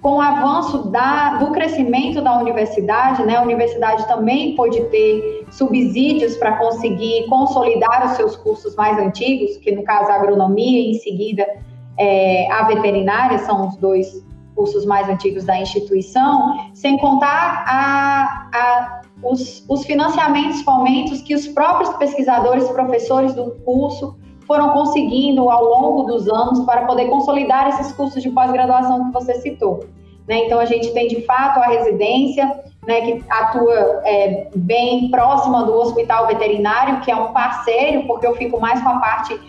Com 0.00 0.16
o 0.16 0.20
avanço 0.20 0.88
da, 0.88 1.36
do 1.36 1.50
crescimento 1.50 2.22
da 2.22 2.38
universidade, 2.38 3.22
né, 3.24 3.36
a 3.36 3.42
universidade 3.42 4.06
também 4.08 4.56
pôde 4.56 4.80
ter 4.86 5.46
subsídios 5.50 6.36
para 6.38 6.56
conseguir 6.56 7.26
consolidar 7.28 8.06
os 8.06 8.12
seus 8.12 8.34
cursos 8.36 8.74
mais 8.76 8.98
antigos, 8.98 9.58
que 9.58 9.72
no 9.72 9.82
caso 9.82 10.10
a 10.10 10.14
agronomia 10.14 10.80
e 10.80 10.92
em 10.92 10.94
seguida 10.94 11.46
é, 11.98 12.50
a 12.50 12.62
veterinária 12.62 13.38
são 13.40 13.68
os 13.68 13.76
dois 13.76 14.24
cursos 14.54 14.86
mais 14.86 15.08
antigos 15.08 15.44
da 15.44 15.58
instituição, 15.60 16.70
sem 16.72 16.96
contar 16.98 17.64
a, 17.66 18.48
a, 18.54 19.02
os, 19.22 19.64
os 19.68 19.84
financiamentos, 19.84 20.62
fomentos 20.62 21.20
que 21.22 21.34
os 21.34 21.46
próprios 21.48 21.90
pesquisadores, 21.96 22.68
professores 22.68 23.34
do 23.34 23.50
curso 23.66 24.16
foram 24.50 24.70
conseguindo 24.70 25.48
ao 25.48 25.62
longo 25.62 26.02
dos 26.02 26.28
anos 26.28 26.64
para 26.64 26.84
poder 26.84 27.04
consolidar 27.04 27.68
esses 27.68 27.92
cursos 27.92 28.20
de 28.20 28.30
pós-graduação 28.30 29.04
que 29.04 29.12
você 29.12 29.34
citou. 29.34 29.84
Né? 30.26 30.46
Então, 30.46 30.58
a 30.58 30.64
gente 30.64 30.92
tem 30.92 31.06
de 31.06 31.22
fato 31.22 31.60
a 31.60 31.68
residência, 31.68 32.60
né, 32.84 33.00
que 33.00 33.24
atua 33.30 34.02
é, 34.04 34.48
bem 34.56 35.08
próxima 35.08 35.62
do 35.62 35.72
hospital 35.74 36.26
veterinário, 36.26 37.00
que 37.02 37.12
é 37.12 37.14
um 37.14 37.32
parceiro, 37.32 38.08
porque 38.08 38.26
eu 38.26 38.34
fico 38.34 38.58
mais 38.60 38.82
com 38.82 38.88
a 38.88 38.98
parte 38.98 39.40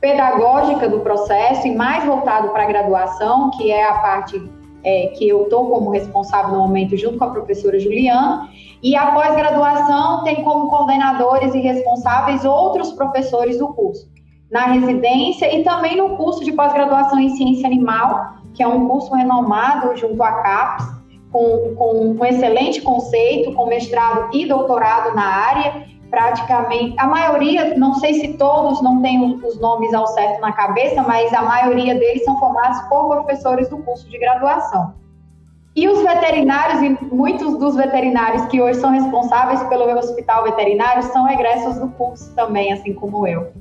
pedagógica 0.00 0.88
do 0.88 0.98
processo 0.98 1.68
e 1.68 1.76
mais 1.76 2.04
voltado 2.04 2.48
para 2.48 2.64
a 2.64 2.66
graduação, 2.66 3.52
que 3.52 3.70
é 3.70 3.88
a 3.88 3.98
parte 3.98 4.50
é, 4.82 5.12
que 5.16 5.28
eu 5.28 5.44
estou 5.44 5.70
como 5.70 5.90
responsável 5.90 6.56
no 6.56 6.58
momento, 6.58 6.96
junto 6.96 7.18
com 7.18 7.24
a 7.24 7.30
professora 7.30 7.78
Juliana. 7.78 8.48
E 8.82 8.96
a 8.96 9.12
pós-graduação 9.12 10.24
tem 10.24 10.42
como 10.42 10.68
coordenadores 10.68 11.54
e 11.54 11.60
responsáveis 11.60 12.44
outros 12.44 12.90
professores 12.90 13.56
do 13.56 13.68
curso 13.68 14.10
na 14.50 14.66
residência 14.66 15.54
e 15.54 15.62
também 15.62 15.96
no 15.96 16.16
curso 16.16 16.44
de 16.44 16.52
pós-graduação 16.52 17.18
em 17.20 17.30
ciência 17.36 17.66
animal, 17.66 18.34
que 18.54 18.62
é 18.62 18.66
um 18.66 18.88
curso 18.88 19.14
renomado 19.14 19.96
junto 19.96 20.22
à 20.22 20.32
CAPES, 20.42 20.86
com, 21.30 21.74
com 21.76 22.16
um 22.18 22.24
excelente 22.24 22.82
conceito, 22.82 23.52
com 23.54 23.66
mestrado 23.66 24.30
e 24.32 24.46
doutorado 24.46 25.14
na 25.14 25.24
área. 25.24 25.88
Praticamente, 26.10 26.96
a 26.98 27.06
maioria, 27.06 27.78
não 27.78 27.94
sei 27.94 28.14
se 28.14 28.32
todos, 28.34 28.82
não 28.82 29.00
tenho 29.00 29.36
os 29.46 29.60
nomes 29.60 29.94
ao 29.94 30.08
certo 30.08 30.40
na 30.40 30.50
cabeça, 30.50 31.02
mas 31.02 31.32
a 31.32 31.42
maioria 31.42 31.94
deles 31.94 32.24
são 32.24 32.36
formados 32.40 32.80
por 32.88 33.08
professores 33.08 33.68
do 33.68 33.78
curso 33.78 34.10
de 34.10 34.18
graduação. 34.18 34.92
E 35.76 35.88
os 35.88 36.02
veterinários, 36.02 36.82
e 36.82 37.14
muitos 37.14 37.56
dos 37.58 37.76
veterinários 37.76 38.44
que 38.46 38.60
hoje 38.60 38.80
são 38.80 38.90
responsáveis 38.90 39.62
pelo 39.68 39.84
hospital 39.96 40.42
veterinário, 40.42 41.04
são 41.04 41.30
egressos 41.30 41.78
do 41.78 41.86
curso 41.90 42.34
também, 42.34 42.72
assim 42.72 42.92
como 42.92 43.24
eu. 43.24 43.52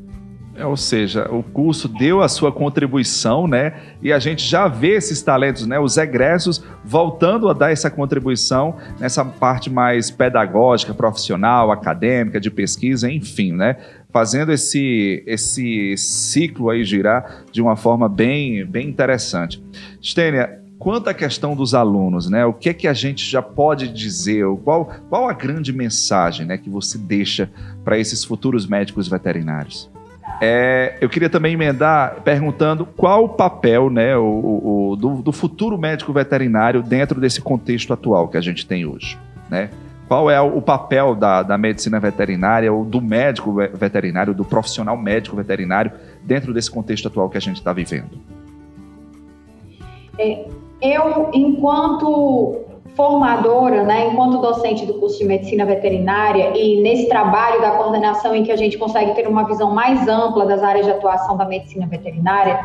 É, 0.60 0.65
ou 0.65 0.76
seja, 0.76 1.26
o 1.32 1.41
curso 1.41 1.88
deu 1.88 2.22
a 2.22 2.28
sua 2.28 2.52
contribuição, 2.52 3.48
né? 3.48 3.80
E 4.02 4.12
a 4.12 4.19
gente 4.19 4.45
já 4.45 4.67
vê 4.67 4.89
esses 4.98 5.22
talentos, 5.22 5.65
né? 5.65 5.80
Os 5.80 5.95
egressos 5.95 6.62
voltando 6.84 7.48
a 7.48 7.54
dar 7.54 7.72
essa 7.72 7.89
contribuição 7.89 8.76
nessa 9.00 9.24
parte 9.24 9.69
mais 9.69 10.12
pedagógica, 10.12 10.93
profissional, 10.93 11.72
acadêmica, 11.72 12.41
de 12.41 12.52
pesquisa, 12.52 13.10
enfim, 13.10 13.54
né? 13.54 13.78
Fazendo 14.12 14.52
esse, 14.52 15.24
esse 15.26 15.95
ciclo 15.95 16.69
aí 16.69 16.84
girar 16.84 17.45
de 17.54 17.62
uma 17.62 17.78
forma 17.78 18.10
bem, 18.10 18.65
bem 18.65 18.89
interessante. 18.89 19.63
Stênia, 20.02 20.60
quanto 20.78 21.10
à 21.10 21.13
questão 21.13 21.56
dos 21.56 21.74
alunos, 21.74 22.30
né? 22.30 22.45
O 22.45 22.52
que 22.52 22.67
é 22.67 22.74
que 22.74 22.88
a 22.88 22.93
gente 22.93 23.24
já 23.26 23.41
pode 23.41 23.88
dizer? 23.88 24.43
Qual, 24.65 24.91
qual 25.10 25.30
a 25.30 25.34
grande 25.34 25.72
mensagem 25.72 26.45
né, 26.45 26.58
que 26.58 26.69
você 26.69 26.98
deixa 26.98 27.50
para 27.86 27.98
esses 27.98 28.26
futuros 28.26 28.67
médicos 28.67 29.08
veterinários? 29.08 29.89
É, 30.41 30.97
eu 31.02 31.10
queria 31.10 31.30
também 31.30 31.54
emendar 31.54 32.21
perguntando 32.23 32.86
qual 32.86 33.25
o 33.25 33.30
papel 33.30 33.89
né, 33.89 34.15
o, 34.15 34.91
o 34.91 34.95
do, 34.95 35.21
do, 35.21 35.32
futuro 35.34 35.78
médico 35.78 36.13
veterinário 36.13 36.82
dentro 36.82 37.19
desse 37.19 37.41
contexto 37.41 37.91
atual 37.91 38.30
que 38.30 38.38
a 38.38 38.41
gente 38.41 38.65
tem 38.65 38.86
hoje. 38.86 39.17
Né? 39.49 39.69
Qual 40.08 40.32
é 40.32 40.39
o 40.39 40.62
papel 40.62 41.13
da, 41.13 41.43
da 41.43 41.58
medicina 41.58 41.99
veterinária 41.99 42.71
ou 42.71 42.86
do 42.86 43.02
médico 43.02 43.54
veterinário, 43.73 44.34
do 44.34 44.45
profissional 44.45 44.97
médico 44.97 45.36
veterinário 45.36 45.91
dentro 46.23 46.54
desse 46.54 46.71
contexto 46.71 47.08
atual 47.08 47.30
que 47.30 47.38
a 47.38 47.41
gente 47.41 47.58
está 47.58 47.73
vivendo? 47.73 48.17
É, 50.17 50.47
eu, 50.82 51.30
enquanto 51.34 52.68
formadora, 52.99 53.85
né, 53.85 54.07
enquanto 54.07 54.41
docente 54.41 54.85
do 54.85 54.95
curso 54.95 55.19
de 55.19 55.23
medicina 55.23 55.65
veterinária 55.65 56.51
e 56.53 56.81
nesse 56.81 57.07
trabalho 57.07 57.62
da 57.62 57.71
coordenação 57.71 58.35
em 58.35 58.43
que 58.43 58.51
a 58.51 58.57
gente 58.57 58.77
consegue 58.77 59.15
ter 59.15 59.25
uma 59.25 59.45
visão 59.45 59.73
mais 59.73 60.05
ampla 60.05 60.45
das 60.45 60.62
áreas 60.62 60.85
de 60.85 60.91
atuação 60.91 61.38
da 61.38 61.45
medicina 61.45 61.88
veterinária, 61.88 62.59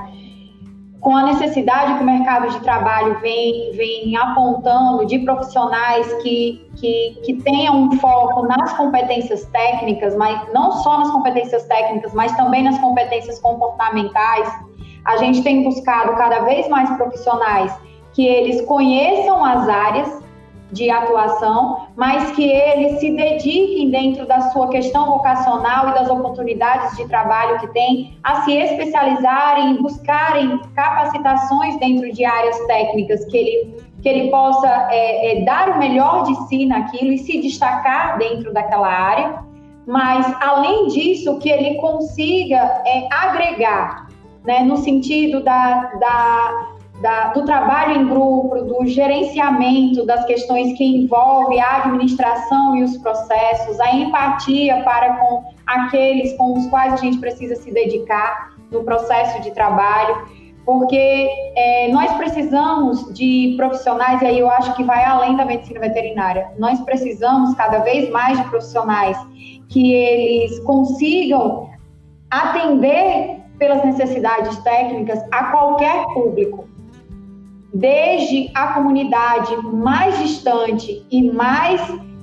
com 1.01 1.17
a 1.17 1.23
necessidade 1.23 1.95
que 1.95 2.03
o 2.03 2.05
mercado 2.05 2.51
de 2.51 2.59
trabalho 2.65 3.17
vem, 3.21 3.71
vem 3.77 4.17
apontando 4.17 5.07
de 5.07 5.21
profissionais 5.21 6.13
que, 6.15 6.69
que, 6.81 7.21
que 7.25 7.35
tenham 7.35 7.83
um 7.83 7.93
foco 7.93 8.45
nas 8.45 8.73
competências 8.77 9.45
técnicas, 9.53 10.17
mas 10.17 10.53
não 10.53 10.73
só 10.83 10.99
nas 10.99 11.13
competências 11.13 11.63
técnicas, 11.67 12.13
mas 12.13 12.37
também 12.37 12.65
nas 12.65 12.77
competências 12.81 13.39
comportamentais, 13.39 14.53
a 15.05 15.17
gente 15.17 15.45
tem 15.45 15.63
buscado 15.63 16.17
cada 16.17 16.41
vez 16.41 16.69
mais 16.69 16.91
profissionais 16.97 17.73
que 18.13 18.27
eles 18.27 18.63
conheçam 18.63 19.45
as 19.45 19.69
áreas 19.69 20.24
de 20.73 20.91
atuação, 20.91 21.89
mas 21.97 22.33
que 22.33 22.45
eles 22.45 22.99
se 22.99 23.11
dediquem 23.11 23.91
dentro 23.91 24.27
da 24.27 24.41
sua 24.51 24.69
questão 24.69 25.07
vocacional 25.07 25.91
e 25.91 25.95
das 25.95 26.09
oportunidades 26.09 26.97
de 26.97 27.07
trabalho 27.07 27.59
que 27.61 27.69
tem 27.69 28.17
a 28.23 28.43
se 28.43 28.53
especializarem, 28.53 29.81
buscarem 29.81 30.59
capacitações 30.75 31.79
dentro 31.79 32.11
de 32.13 32.25
áreas 32.25 32.59
técnicas 32.67 33.25
que 33.27 33.37
ele, 33.37 33.85
que 34.03 34.09
ele 34.09 34.31
possa 34.31 34.89
é, 34.91 35.43
é, 35.43 35.45
dar 35.45 35.71
o 35.71 35.79
melhor 35.79 36.25
de 36.25 36.35
si 36.49 36.67
naquilo 36.67 37.13
e 37.13 37.19
se 37.19 37.41
destacar 37.41 38.19
dentro 38.19 38.53
daquela 38.53 38.89
área, 38.89 39.45
mas 39.87 40.27
além 40.41 40.89
disso 40.89 41.39
que 41.39 41.51
ele 41.51 41.75
consiga 41.77 42.57
é, 42.87 43.07
agregar, 43.11 44.09
né, 44.45 44.61
no 44.61 44.79
sentido 44.79 45.43
da, 45.43 45.93
da 46.01 46.74
da, 47.01 47.29
do 47.29 47.45
trabalho 47.45 48.01
em 48.01 48.09
grupo, 48.09 48.63
do 48.63 48.87
gerenciamento 48.87 50.07
das 50.07 50.25
questões 50.25 50.77
que 50.77 50.85
envolvem 50.85 51.61
a 51.61 51.79
administração 51.79 52.77
e 52.77 52.85
os 52.85 52.97
processos, 52.99 53.81
a 53.81 53.95
empatia 53.95 54.83
para 54.85 55.17
com 55.17 55.45
aqueles 55.67 56.37
com 56.37 56.57
os 56.57 56.67
quais 56.69 56.95
a 56.95 56.97
gente 56.97 57.19
precisa 57.19 57.57
se 57.57 57.73
dedicar 57.73 58.55
no 58.71 58.85
processo 58.85 59.41
de 59.43 59.51
trabalho, 59.51 60.29
porque 60.65 61.29
é, 61.57 61.89
nós 61.89 62.13
precisamos 62.15 63.13
de 63.13 63.55
profissionais, 63.57 64.23
e 64.23 64.27
aí 64.27 64.39
eu 64.39 64.49
acho 64.51 64.75
que 64.75 64.83
vai 64.83 65.05
além 65.05 65.37
da 65.37 65.45
medicina 65.45 65.81
veterinária, 65.81 66.51
nós 66.59 66.81
precisamos 66.81 67.55
cada 67.55 67.79
vez 67.79 68.09
mais 68.11 68.39
de 68.39 68.49
profissionais 68.49 69.19
que 69.69 69.93
eles 69.93 70.59
consigam 70.61 71.69
atender 72.31 73.41
pelas 73.59 73.85
necessidades 73.85 74.57
técnicas 74.59 75.23
a 75.31 75.45
qualquer 75.45 76.05
público 76.15 76.74
desde 77.75 78.51
a 78.55 78.69
comunidade 78.69 79.57
mais 79.57 80.17
distante 80.21 81.05
e 81.11 81.31
mais 81.33 81.81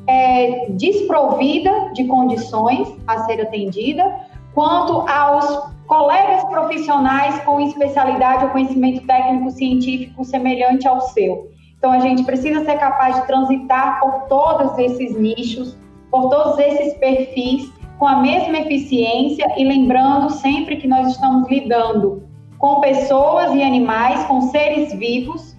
é, 0.07 0.67
desprovida 0.69 1.91
de 1.93 2.05
condições 2.05 2.87
a 3.05 3.25
ser 3.25 3.41
atendida, 3.41 4.15
quanto 4.53 5.01
aos 5.09 5.69
colegas 5.87 6.45
profissionais 6.45 7.37
com 7.41 7.59
especialidade 7.59 8.45
ou 8.45 8.51
conhecimento 8.51 9.05
técnico 9.05 9.51
científico 9.51 10.23
semelhante 10.23 10.87
ao 10.87 11.01
seu. 11.01 11.51
Então, 11.77 11.91
a 11.91 11.99
gente 11.99 12.23
precisa 12.23 12.63
ser 12.63 12.77
capaz 12.77 13.15
de 13.15 13.27
transitar 13.27 13.99
por 13.99 14.27
todos 14.29 14.77
esses 14.77 15.17
nichos, 15.17 15.77
por 16.09 16.29
todos 16.29 16.59
esses 16.59 16.93
perfis, 16.93 17.69
com 17.97 18.07
a 18.07 18.21
mesma 18.21 18.59
eficiência 18.59 19.45
e 19.57 19.65
lembrando 19.65 20.29
sempre 20.29 20.77
que 20.77 20.87
nós 20.87 21.11
estamos 21.11 21.49
lidando 21.49 22.23
com 22.61 22.79
pessoas 22.79 23.55
e 23.55 23.63
animais, 23.63 24.23
com 24.25 24.39
seres 24.41 24.93
vivos, 24.93 25.55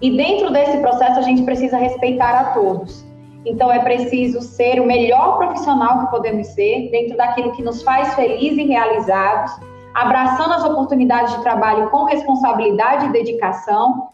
e 0.00 0.16
dentro 0.16 0.52
desse 0.52 0.78
processo 0.78 1.18
a 1.18 1.22
gente 1.22 1.42
precisa 1.42 1.76
respeitar 1.76 2.40
a 2.40 2.44
todos. 2.54 3.04
Então 3.44 3.72
é 3.72 3.80
preciso 3.80 4.40
ser 4.40 4.80
o 4.80 4.86
melhor 4.86 5.36
profissional 5.36 5.98
que 5.98 6.10
podemos 6.12 6.46
ser, 6.46 6.90
dentro 6.92 7.16
daquilo 7.16 7.50
que 7.52 7.62
nos 7.62 7.82
faz 7.82 8.14
felizes 8.14 8.56
e 8.56 8.68
realizados, 8.68 9.52
abraçando 9.94 10.54
as 10.54 10.64
oportunidades 10.64 11.34
de 11.34 11.42
trabalho 11.42 11.90
com 11.90 12.04
responsabilidade 12.04 13.06
e 13.06 13.12
dedicação 13.12 14.10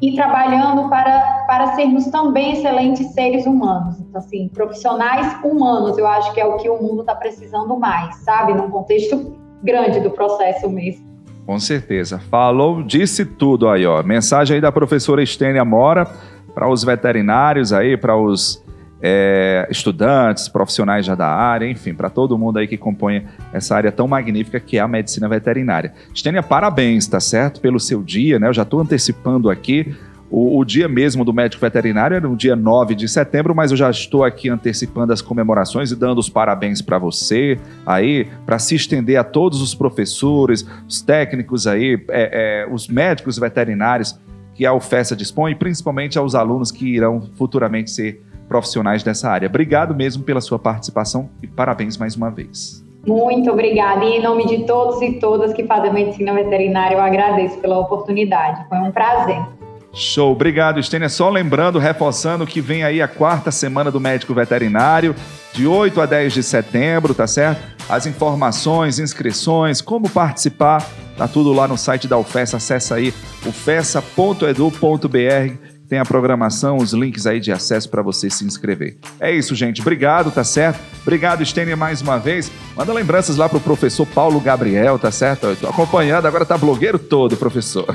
e 0.00 0.14
trabalhando 0.14 0.88
para, 0.88 1.44
para 1.48 1.74
sermos 1.74 2.06
também 2.06 2.52
excelentes 2.52 3.08
seres 3.14 3.46
humanos. 3.46 3.98
Então, 3.98 4.20
assim, 4.20 4.48
profissionais 4.54 5.36
humanos, 5.44 5.98
eu 5.98 6.06
acho 6.06 6.32
que 6.32 6.40
é 6.40 6.46
o 6.46 6.56
que 6.56 6.70
o 6.70 6.80
mundo 6.80 7.00
está 7.00 7.16
precisando 7.16 7.76
mais, 7.76 8.14
sabe? 8.18 8.54
Num 8.54 8.70
contexto 8.70 9.36
grande 9.60 9.98
do 9.98 10.12
processo 10.12 10.70
mesmo. 10.70 11.07
Com 11.48 11.58
certeza. 11.58 12.18
Falou, 12.30 12.82
disse 12.82 13.24
tudo 13.24 13.70
aí, 13.70 13.86
ó. 13.86 14.02
Mensagem 14.02 14.56
aí 14.56 14.60
da 14.60 14.70
professora 14.70 15.22
Estênia 15.22 15.64
Mora 15.64 16.06
para 16.54 16.68
os 16.68 16.84
veterinários 16.84 17.72
aí, 17.72 17.96
para 17.96 18.14
os 18.14 18.62
é, 19.00 19.66
estudantes, 19.70 20.46
profissionais 20.46 21.06
já 21.06 21.14
da 21.14 21.26
área, 21.26 21.66
enfim, 21.66 21.94
para 21.94 22.10
todo 22.10 22.36
mundo 22.36 22.58
aí 22.58 22.68
que 22.68 22.76
compõe 22.76 23.26
essa 23.50 23.74
área 23.74 23.90
tão 23.90 24.06
magnífica 24.06 24.60
que 24.60 24.76
é 24.76 24.80
a 24.80 24.86
medicina 24.86 25.26
veterinária. 25.26 25.94
Estênia, 26.14 26.42
parabéns, 26.42 27.06
tá 27.06 27.18
certo? 27.18 27.62
Pelo 27.62 27.80
seu 27.80 28.02
dia, 28.02 28.38
né? 28.38 28.48
Eu 28.48 28.52
já 28.52 28.62
estou 28.62 28.80
antecipando 28.80 29.48
aqui. 29.48 29.96
O, 30.30 30.58
o, 30.58 30.64
dia 30.64 30.88
mesmo 30.88 31.24
do 31.24 31.32
médico 31.32 31.60
veterinário 31.60 32.14
era 32.14 32.28
no 32.28 32.36
dia 32.36 32.54
9 32.54 32.94
de 32.94 33.08
setembro, 33.08 33.54
mas 33.54 33.70
eu 33.70 33.76
já 33.76 33.90
estou 33.90 34.24
aqui 34.24 34.50
antecipando 34.50 35.12
as 35.12 35.22
comemorações 35.22 35.90
e 35.90 35.96
dando 35.96 36.18
os 36.18 36.28
parabéns 36.28 36.82
para 36.82 36.98
você 36.98 37.58
aí, 37.86 38.26
para 38.44 38.58
se 38.58 38.74
estender 38.74 39.16
a 39.16 39.24
todos 39.24 39.62
os 39.62 39.74
professores, 39.74 40.66
os 40.86 41.00
técnicos 41.00 41.66
aí, 41.66 42.04
é, 42.10 42.64
é, 42.66 42.72
os 42.72 42.88
médicos 42.88 43.38
veterinários 43.38 44.18
que 44.54 44.66
a 44.66 44.74
UFESA 44.74 45.16
dispõe, 45.16 45.54
principalmente 45.54 46.18
aos 46.18 46.34
alunos 46.34 46.70
que 46.70 46.86
irão 46.86 47.22
futuramente 47.36 47.90
ser 47.90 48.22
profissionais 48.48 49.02
dessa 49.02 49.30
área. 49.30 49.48
Obrigado 49.48 49.94
mesmo 49.94 50.24
pela 50.24 50.40
sua 50.40 50.58
participação 50.58 51.30
e 51.42 51.46
parabéns 51.46 51.96
mais 51.96 52.16
uma 52.16 52.30
vez. 52.30 52.84
Muito 53.06 53.50
obrigada. 53.50 54.04
E 54.04 54.16
em 54.16 54.22
nome 54.22 54.46
de 54.46 54.64
todos 54.64 55.00
e 55.00 55.14
todas 55.14 55.52
que 55.54 55.64
fazem 55.64 55.92
medicina 55.92 56.34
veterinária, 56.34 56.96
eu 56.96 57.00
agradeço 57.00 57.58
pela 57.58 57.78
oportunidade. 57.78 58.68
Foi 58.68 58.78
um 58.78 58.90
prazer. 58.90 59.57
Show, 59.92 60.32
obrigado, 60.32 60.78
Estênia. 60.78 61.08
Só 61.08 61.30
lembrando, 61.30 61.78
reforçando 61.78 62.46
que 62.46 62.60
vem 62.60 62.84
aí 62.84 63.00
a 63.00 63.08
quarta 63.08 63.50
semana 63.50 63.90
do 63.90 63.98
médico 63.98 64.34
veterinário, 64.34 65.14
de 65.52 65.66
8 65.66 66.00
a 66.00 66.06
10 66.06 66.34
de 66.34 66.42
setembro, 66.42 67.14
tá 67.14 67.26
certo? 67.26 67.62
As 67.88 68.06
informações, 68.06 68.98
inscrições, 68.98 69.80
como 69.80 70.08
participar, 70.08 70.86
tá 71.16 71.26
tudo 71.26 71.52
lá 71.52 71.66
no 71.66 71.78
site 71.78 72.06
da 72.06 72.18
UFES. 72.18 72.54
Acesse 72.54 72.92
aí 72.92 73.14
ufessa.edu.br 73.46 75.77
tem 75.88 75.98
a 75.98 76.04
programação, 76.04 76.76
os 76.76 76.92
links 76.92 77.26
aí 77.26 77.40
de 77.40 77.50
acesso 77.50 77.88
para 77.88 78.02
você 78.02 78.28
se 78.28 78.44
inscrever. 78.44 78.98
É 79.18 79.32
isso, 79.32 79.54
gente. 79.54 79.80
Obrigado, 79.80 80.30
tá 80.30 80.44
certo? 80.44 80.78
Obrigado, 81.00 81.42
Stênia, 81.42 81.76
mais 81.76 82.02
uma 82.02 82.18
vez. 82.18 82.52
Manda 82.76 82.92
lembranças 82.92 83.36
lá 83.36 83.48
pro 83.48 83.58
professor 83.58 84.06
Paulo 84.06 84.38
Gabriel, 84.38 84.98
tá 84.98 85.10
certo? 85.10 85.46
Eu 85.46 85.56
tô 85.56 85.66
acompanhando, 85.66 86.26
agora 86.26 86.44
tá 86.44 86.58
blogueiro 86.58 86.98
todo, 86.98 87.36
professor. 87.36 87.86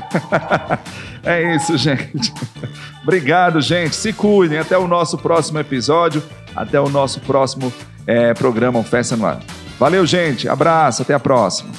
é 1.22 1.54
isso, 1.54 1.78
gente. 1.78 2.34
Obrigado, 3.02 3.60
gente. 3.60 3.94
Se 3.94 4.12
cuidem. 4.12 4.58
Até 4.58 4.76
o 4.76 4.88
nosso 4.88 5.16
próximo 5.16 5.60
episódio. 5.60 6.22
Até 6.56 6.80
o 6.80 6.88
nosso 6.88 7.20
próximo 7.20 7.72
é, 8.06 8.34
programa 8.34 8.82
Festa 8.82 9.16
no 9.16 9.24
Ar. 9.24 9.40
Valeu, 9.78 10.04
gente. 10.04 10.48
Abraço. 10.48 11.02
Até 11.02 11.14
a 11.14 11.20
próxima. 11.20 11.70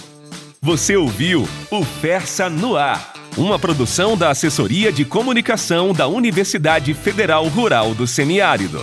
Você 0.61 0.95
ouviu 0.95 1.47
o 1.69 1.83
Fersa 1.83 2.49
no 2.49 2.77
Ar 2.77 3.14
uma 3.37 3.59
produção 3.59 4.15
da 4.15 4.29
Assessoria 4.29 4.91
de 4.91 5.03
Comunicação 5.03 5.93
da 5.93 6.07
Universidade 6.07 6.93
Federal 6.93 7.47
Rural 7.47 7.93
do 7.93 8.07
Semiárido. 8.07 8.79